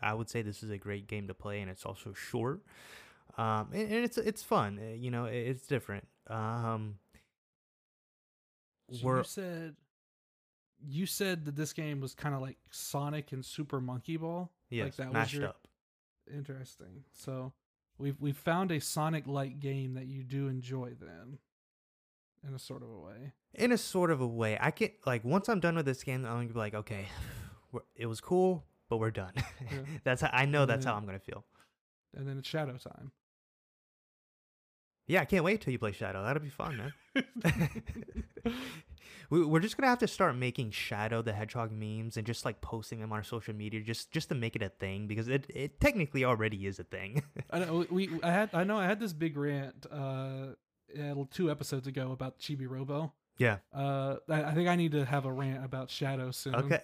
[0.01, 2.61] I would say this is a great game to play, and it's also short.
[3.37, 4.79] Um, and, and it's it's fun.
[4.81, 6.07] uh, You know, it, it's different.
[6.29, 6.95] Um,
[8.91, 9.75] So we're you said
[10.85, 14.51] you said that this game was kind of like Sonic and Super Monkey Ball.
[14.69, 15.67] yes, like that was your- up.
[16.33, 17.03] Interesting.
[17.13, 17.53] So
[17.97, 21.39] we've we've found a Sonic like game that you do enjoy then,
[22.47, 23.33] in a sort of a way.
[23.53, 26.25] In a sort of a way, I can like once I'm done with this game,
[26.25, 27.07] I'm gonna be like, okay,
[27.95, 29.33] it was cool, but we're done.
[29.35, 29.79] Yeah.
[30.03, 30.61] that's how I know.
[30.63, 31.45] And That's how I'm gonna feel.
[32.15, 33.11] And then it's Shadow Time.
[35.07, 36.23] Yeah, I can't wait till you play Shadow.
[36.23, 37.23] That'll be fun, man.
[39.29, 42.59] we, we're just gonna have to start making Shadow the Hedgehog memes and just like
[42.59, 45.45] posting them on our social media, just just to make it a thing because it
[45.49, 47.23] it technically already is a thing.
[47.51, 50.47] I know we I had I know I had this big rant uh
[50.97, 53.11] uh, two episodes ago about Chibi Robo.
[53.37, 53.57] yeah.
[53.73, 56.55] Uh, I, I think I need to have a rant about Shadow soon.
[56.55, 56.81] Okay.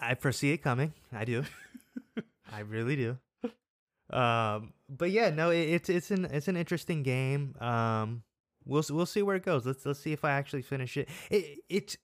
[0.00, 0.92] I foresee it coming.
[1.12, 1.44] I do.
[2.52, 3.18] I really do.
[4.10, 7.54] Um, but yeah, no, it, it's it's an it's an interesting game.
[7.60, 8.22] Um,
[8.64, 9.66] we'll we'll see where it goes.
[9.66, 11.08] Let's let's see if I actually finish it.
[11.30, 11.96] It it's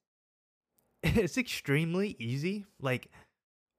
[1.03, 2.65] it's extremely easy.
[2.81, 3.11] Like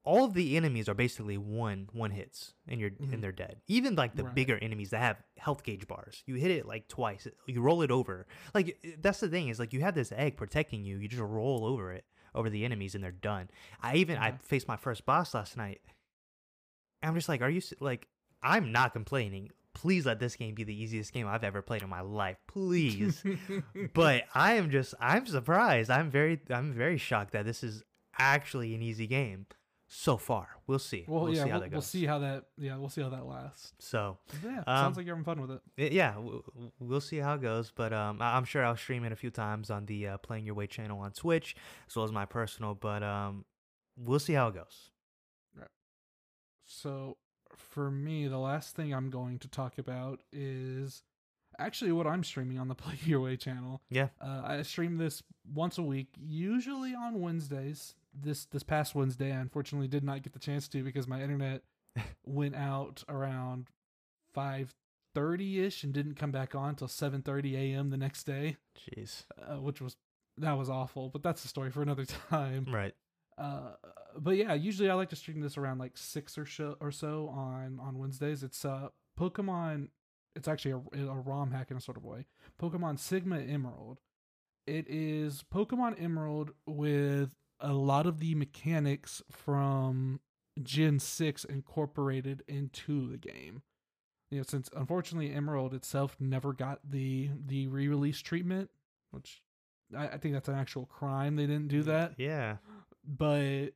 [0.04, 3.14] all of the enemies are basically one one hits and you're Mhm.
[3.14, 3.58] and they're dead.
[3.68, 4.36] Even like the Right.
[4.36, 7.28] bigger enemies that have health gauge bars, you hit it like twice.
[7.48, 8.28] You roll it over.
[8.54, 10.98] Like that's the thing is like you have this egg protecting you.
[10.98, 12.06] You just roll over it
[12.36, 13.50] over the enemies and they're done.
[13.82, 15.82] I even I faced my first boss last night.
[17.02, 18.08] I'm just like, are you like?
[18.46, 19.50] I'm not complaining.
[19.74, 23.22] Please let this game be the easiest game I've ever played in my life, please.
[23.94, 25.90] but I am just I'm surprised.
[25.90, 27.84] I'm very I'm very shocked that this is
[28.18, 29.48] actually an easy game
[29.88, 30.48] so far.
[30.66, 31.04] We'll see.
[31.08, 33.10] well, we'll yeah, see how we'll, that we'll see how that yeah we'll see how
[33.10, 33.74] that lasts.
[33.80, 35.62] So Yeah, Um, sounds like you're having fun with it.
[35.78, 37.72] i- yeah, w- w- we'll see how it goes.
[37.76, 40.46] But um, I- I'm sure I'll stream it a few times on the uh, Playing
[40.46, 41.56] Your Way channel on Twitch,
[41.90, 42.74] as well as my personal.
[42.76, 43.44] But um,
[43.98, 44.90] we'll see how it goes.
[45.56, 45.68] Right.
[46.66, 47.18] So
[47.58, 51.04] for me, the last thing I'm going to talk about is
[51.58, 53.82] actually what I'm streaming on the Play Your Way channel.
[53.90, 54.10] Yeah.
[54.22, 57.96] Uh, I stream this once a week, usually on Wednesdays.
[58.18, 61.64] This this past Wednesday, I unfortunately did not get the chance to because my internet
[62.26, 63.68] went out around
[64.34, 64.74] five
[65.14, 67.90] thirty ish and didn't come back on until seven thirty a.m.
[67.90, 69.24] the next day, Jeez.
[69.42, 69.98] uh, which was
[70.38, 71.10] that was awful.
[71.10, 72.68] But that's a story for another time.
[72.72, 72.94] Right.
[73.38, 73.74] Uh,
[74.18, 77.28] but yeah, usually I like to stream this around like six or so or so
[77.28, 78.44] on on Wednesdays.
[78.44, 79.90] It's uh Pokemon.
[80.36, 82.26] It's actually a, a ROM hack in a sort of way.
[82.62, 84.00] Pokemon Sigma Emerald.
[84.68, 90.20] It is Pokemon Emerald with a lot of the mechanics from
[90.62, 93.62] Gen Six incorporated into the game.
[94.32, 98.70] You know, since unfortunately Emerald itself never got the the re-release treatment,
[99.12, 99.42] which
[99.96, 101.36] I, I think that's an actual crime.
[101.36, 102.58] They didn't do that Yeah.
[103.08, 103.70] But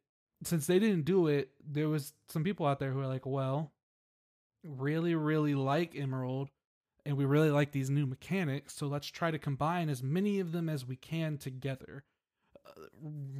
[0.43, 3.71] since they didn't do it, there was some people out there who are like, well,
[4.63, 6.49] really, really like Emerald,
[7.05, 10.51] and we really like these new mechanics, so let's try to combine as many of
[10.51, 12.03] them as we can together.
[12.65, 12.81] Uh,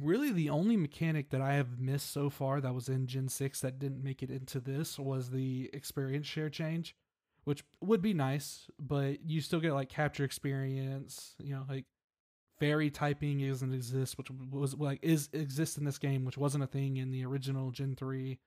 [0.00, 3.60] really, the only mechanic that I have missed so far that was in Gen 6
[3.60, 6.96] that didn't make it into this was the experience share change,
[7.44, 11.84] which would be nice, but you still get like capture experience, you know, like
[12.60, 16.66] fairy typing doesn't exist, which was like is exists in this game, which wasn't a
[16.66, 18.38] thing in the original Gen three.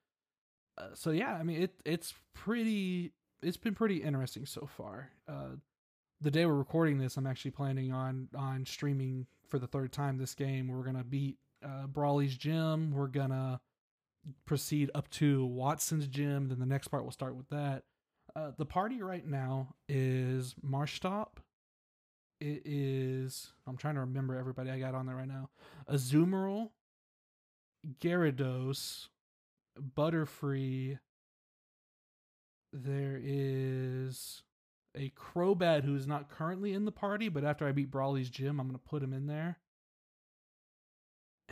[0.77, 3.11] Uh, so yeah, I mean it it's pretty
[3.41, 5.09] it's been pretty interesting so far.
[5.27, 5.57] Uh,
[6.21, 10.17] the day we're recording this, I'm actually planning on on streaming for the third time
[10.17, 10.67] this game.
[10.69, 12.91] We're gonna beat uh, Brawly's gym.
[12.91, 13.59] We're gonna
[14.45, 16.47] proceed up to Watson's gym.
[16.47, 17.83] Then the next part will start with that.
[18.35, 21.27] Uh, the party right now is Marshtomp.
[22.39, 23.53] It is.
[23.67, 25.49] I'm trying to remember everybody I got on there right now.
[25.89, 26.71] Azumarill,
[28.01, 29.07] Gyarados,
[29.79, 30.99] Butterfree.
[32.73, 34.43] There is
[34.95, 38.59] a Crobat who is not currently in the party, but after I beat Brawly's gym,
[38.59, 39.59] I'm going to put him in there.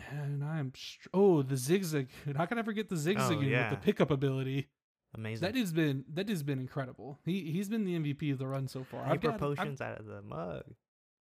[0.09, 2.09] And I'm str- oh the zigzag.
[2.35, 3.67] How can I forget the Zigzagoon yeah.
[3.67, 4.69] Oh, with the pickup ability?
[5.13, 5.41] Amazing.
[5.45, 7.19] That has been that has been incredible.
[7.25, 9.03] He he's been the MVP of the run so far.
[9.05, 10.63] I've got, I've- potions out of the mug.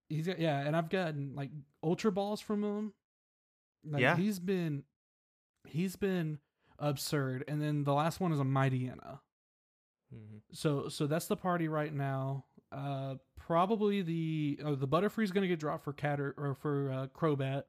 [0.09, 1.49] He's got yeah, and I've gotten like
[1.83, 2.93] ultra balls from him.
[3.83, 4.15] Like, Yeah.
[4.15, 4.83] he's been
[5.67, 6.39] he's been
[6.77, 7.43] absurd.
[7.47, 9.19] And then the last one is a Mightyena.
[10.13, 10.41] Mhm.
[10.51, 12.45] So so that's the party right now.
[12.71, 17.07] Uh, probably the oh, the Butterfree's gonna get dropped for Cat or, or for uh,
[17.07, 17.63] Crobat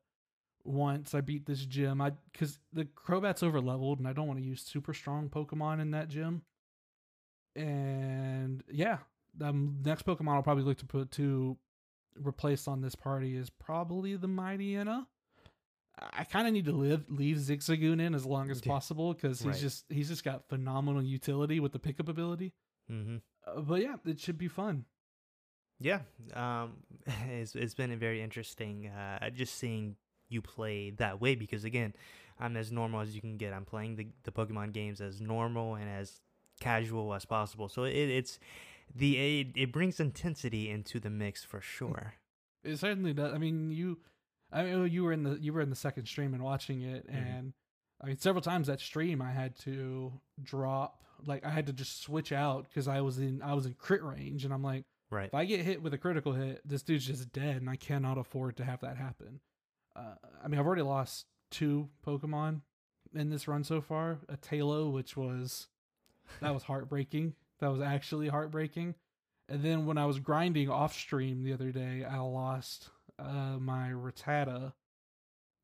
[0.65, 2.01] once I beat this gym.
[2.01, 5.81] I because the Crobat's over leveled and I don't want to use super strong Pokemon
[5.81, 6.43] in that gym.
[7.57, 8.99] And yeah,
[9.43, 11.57] um, next Pokemon I'll probably look to put to
[12.17, 15.07] replace on this party is probably the Mightyena.
[16.15, 19.47] I kind of need to live leave Zigzagoon in as long as possible because he's
[19.53, 19.61] Right.
[19.61, 22.55] just he's just got phenomenal utility with the pickup ability.
[22.91, 23.21] Mhm.
[23.47, 24.85] Uh, but yeah, it should be fun.
[25.79, 26.03] Yeah,
[26.35, 26.77] um,
[27.29, 28.87] it's it's been a very interesting.
[28.89, 29.97] Uh, just seeing
[30.31, 31.95] you play that way because again,
[32.39, 33.53] I'm as normal as you can get.
[33.53, 36.21] I'm playing the the Pokemon games as normal and as
[36.61, 37.69] casual as possible.
[37.69, 38.39] So it, it's
[38.95, 42.15] the it, it brings intensity into the mix for sure.
[42.65, 43.33] It certainly does.
[43.35, 43.99] I mean, you,
[44.53, 47.07] I mean, you were in the you were in the second stream and watching it,
[47.07, 47.15] Mhm.
[47.15, 47.53] and
[48.03, 50.13] I mean, several times that stream I had to
[50.43, 53.75] drop, like I had to just switch out because I was in I was in
[53.75, 55.27] crit range, and I'm like, Right.
[55.27, 58.17] if I get hit with a critical hit, this dude's just dead, and I cannot
[58.19, 59.41] afford to have that happen.
[59.95, 62.63] Uh, I mean, I've already lost two Pokemon
[63.15, 64.19] in this run so far.
[64.29, 65.69] A Taillow, which was
[66.41, 67.35] that was heartbreaking.
[67.61, 68.95] that was actually heartbreaking.
[69.49, 73.89] And then when I was grinding off stream the other day, I lost uh, my
[73.89, 74.73] Rattata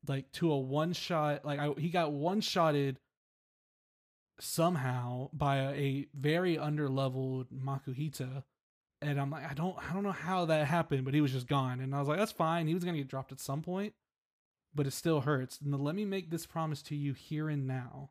[0.07, 1.45] like to a one shot.
[1.45, 2.99] Like I, he got one shotted
[4.39, 8.43] somehow by a, a very under leveled Makuhita.
[9.01, 11.47] And I'm like, I don't, I don't know how that happened, but he was just
[11.47, 11.79] gone.
[11.79, 12.67] And I was like, that's fine.
[12.67, 13.93] He was gonna get dropped at some point,
[14.73, 15.59] but it still hurts.
[15.61, 18.09] And let me make this promise to you here and now.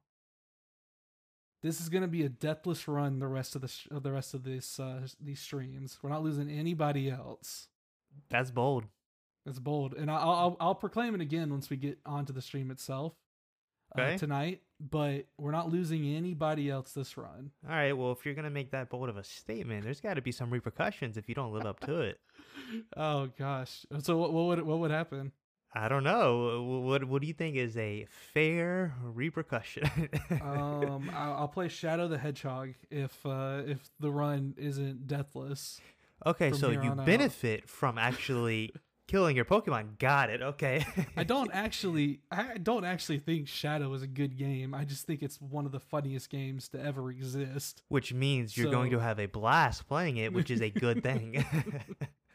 [1.63, 4.45] This is gonna be a deathless run the rest of the sh- the rest of
[4.45, 5.99] this uh, these streams.
[6.03, 7.69] We're not losing anybody else.
[8.31, 8.85] That's bold.
[9.45, 12.71] That's bold, and I'll I'll, I'll proclaim it again once we get onto the stream
[12.71, 13.15] itself
[13.97, 14.17] uh, Okay.
[14.19, 14.61] tonight.
[14.79, 17.51] But we're not losing anybody else this run.
[17.67, 17.95] All right.
[17.95, 20.51] Well, if you're gonna make that bold of a statement, there's got to be some
[20.51, 22.21] repercussions if you don't live up to it.
[22.97, 23.87] oh gosh!
[24.03, 25.33] So what, what would what would happen?
[25.77, 26.63] I don't know.
[26.85, 29.85] What What do you think is a fair repercussion?
[30.43, 35.81] um, I'll, I'll play Shadow the Hedgehog if uh, if the run isn't deathless.
[36.25, 37.07] okay, so you on out.
[37.07, 38.73] benefit from actually
[39.07, 39.99] killing your Pokemon.
[39.99, 40.41] Got it.
[40.43, 40.85] Okay.
[41.17, 44.73] I don't actually I don't actually think Shadow is a good game.
[44.75, 47.83] I just think it's one of the funniest games to ever exist.
[47.89, 51.45] which means you're going to have a blast playing it, which is a good thing.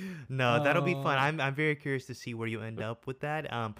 [0.28, 1.18] no, that'll be fun.
[1.18, 3.52] Uh, I'm I'm very curious to see where you end up with that.
[3.52, 3.74] Um,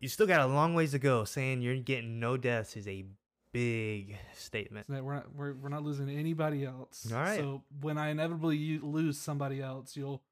[0.00, 1.24] you still got a long ways to go.
[1.24, 3.04] Saying you're getting no deaths is a
[3.52, 4.86] big statement.
[4.88, 7.10] That we're not we're, we're not losing anybody else.
[7.10, 7.38] All right.
[7.38, 10.22] So when I inevitably lose somebody else, you'll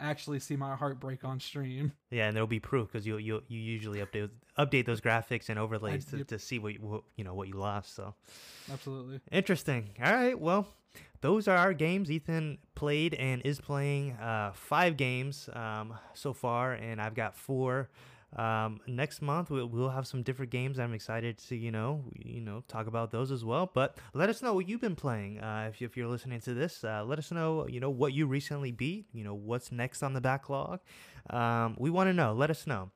[0.00, 1.92] actually see my heart break on stream.
[2.10, 5.58] Yeah, and there'll be proof because you you you usually update update those graphics and
[5.58, 6.28] overlays to, yep.
[6.28, 7.94] to see what you, what, you know what you lost.
[7.94, 8.14] So
[8.72, 9.20] Absolutely.
[9.30, 9.90] Interesting.
[10.02, 10.38] All right.
[10.38, 10.68] Well,
[11.20, 12.10] those are our games.
[12.10, 17.90] Ethan played and is playing uh, five games um, so far, and I've got four.
[18.36, 20.78] Um, next month we'll, we'll have some different games.
[20.78, 23.70] I'm excited to you know you know talk about those as well.
[23.72, 25.40] But let us know what you've been playing.
[25.40, 28.26] Uh, if, if you're listening to this, uh, let us know you know what you
[28.26, 29.06] recently beat.
[29.12, 30.80] You know what's next on the backlog.
[31.30, 32.32] Um, we want to know.
[32.32, 32.90] Let us know.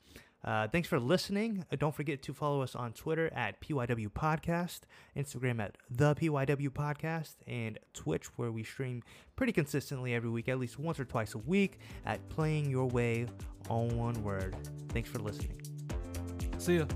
[0.45, 1.65] Uh, thanks for listening.
[1.73, 4.81] Uh, Don't forget to follow us on Twitter at PYW Podcast,
[5.17, 9.03] Instagram at The PYW Podcast, and Twitch, where we stream
[9.37, 13.27] pretty consistently every week, at least once or twice a week, at Playing Your Way,
[13.69, 14.57] all one word.
[14.89, 15.61] Thanks for listening.
[16.59, 16.87] See ya.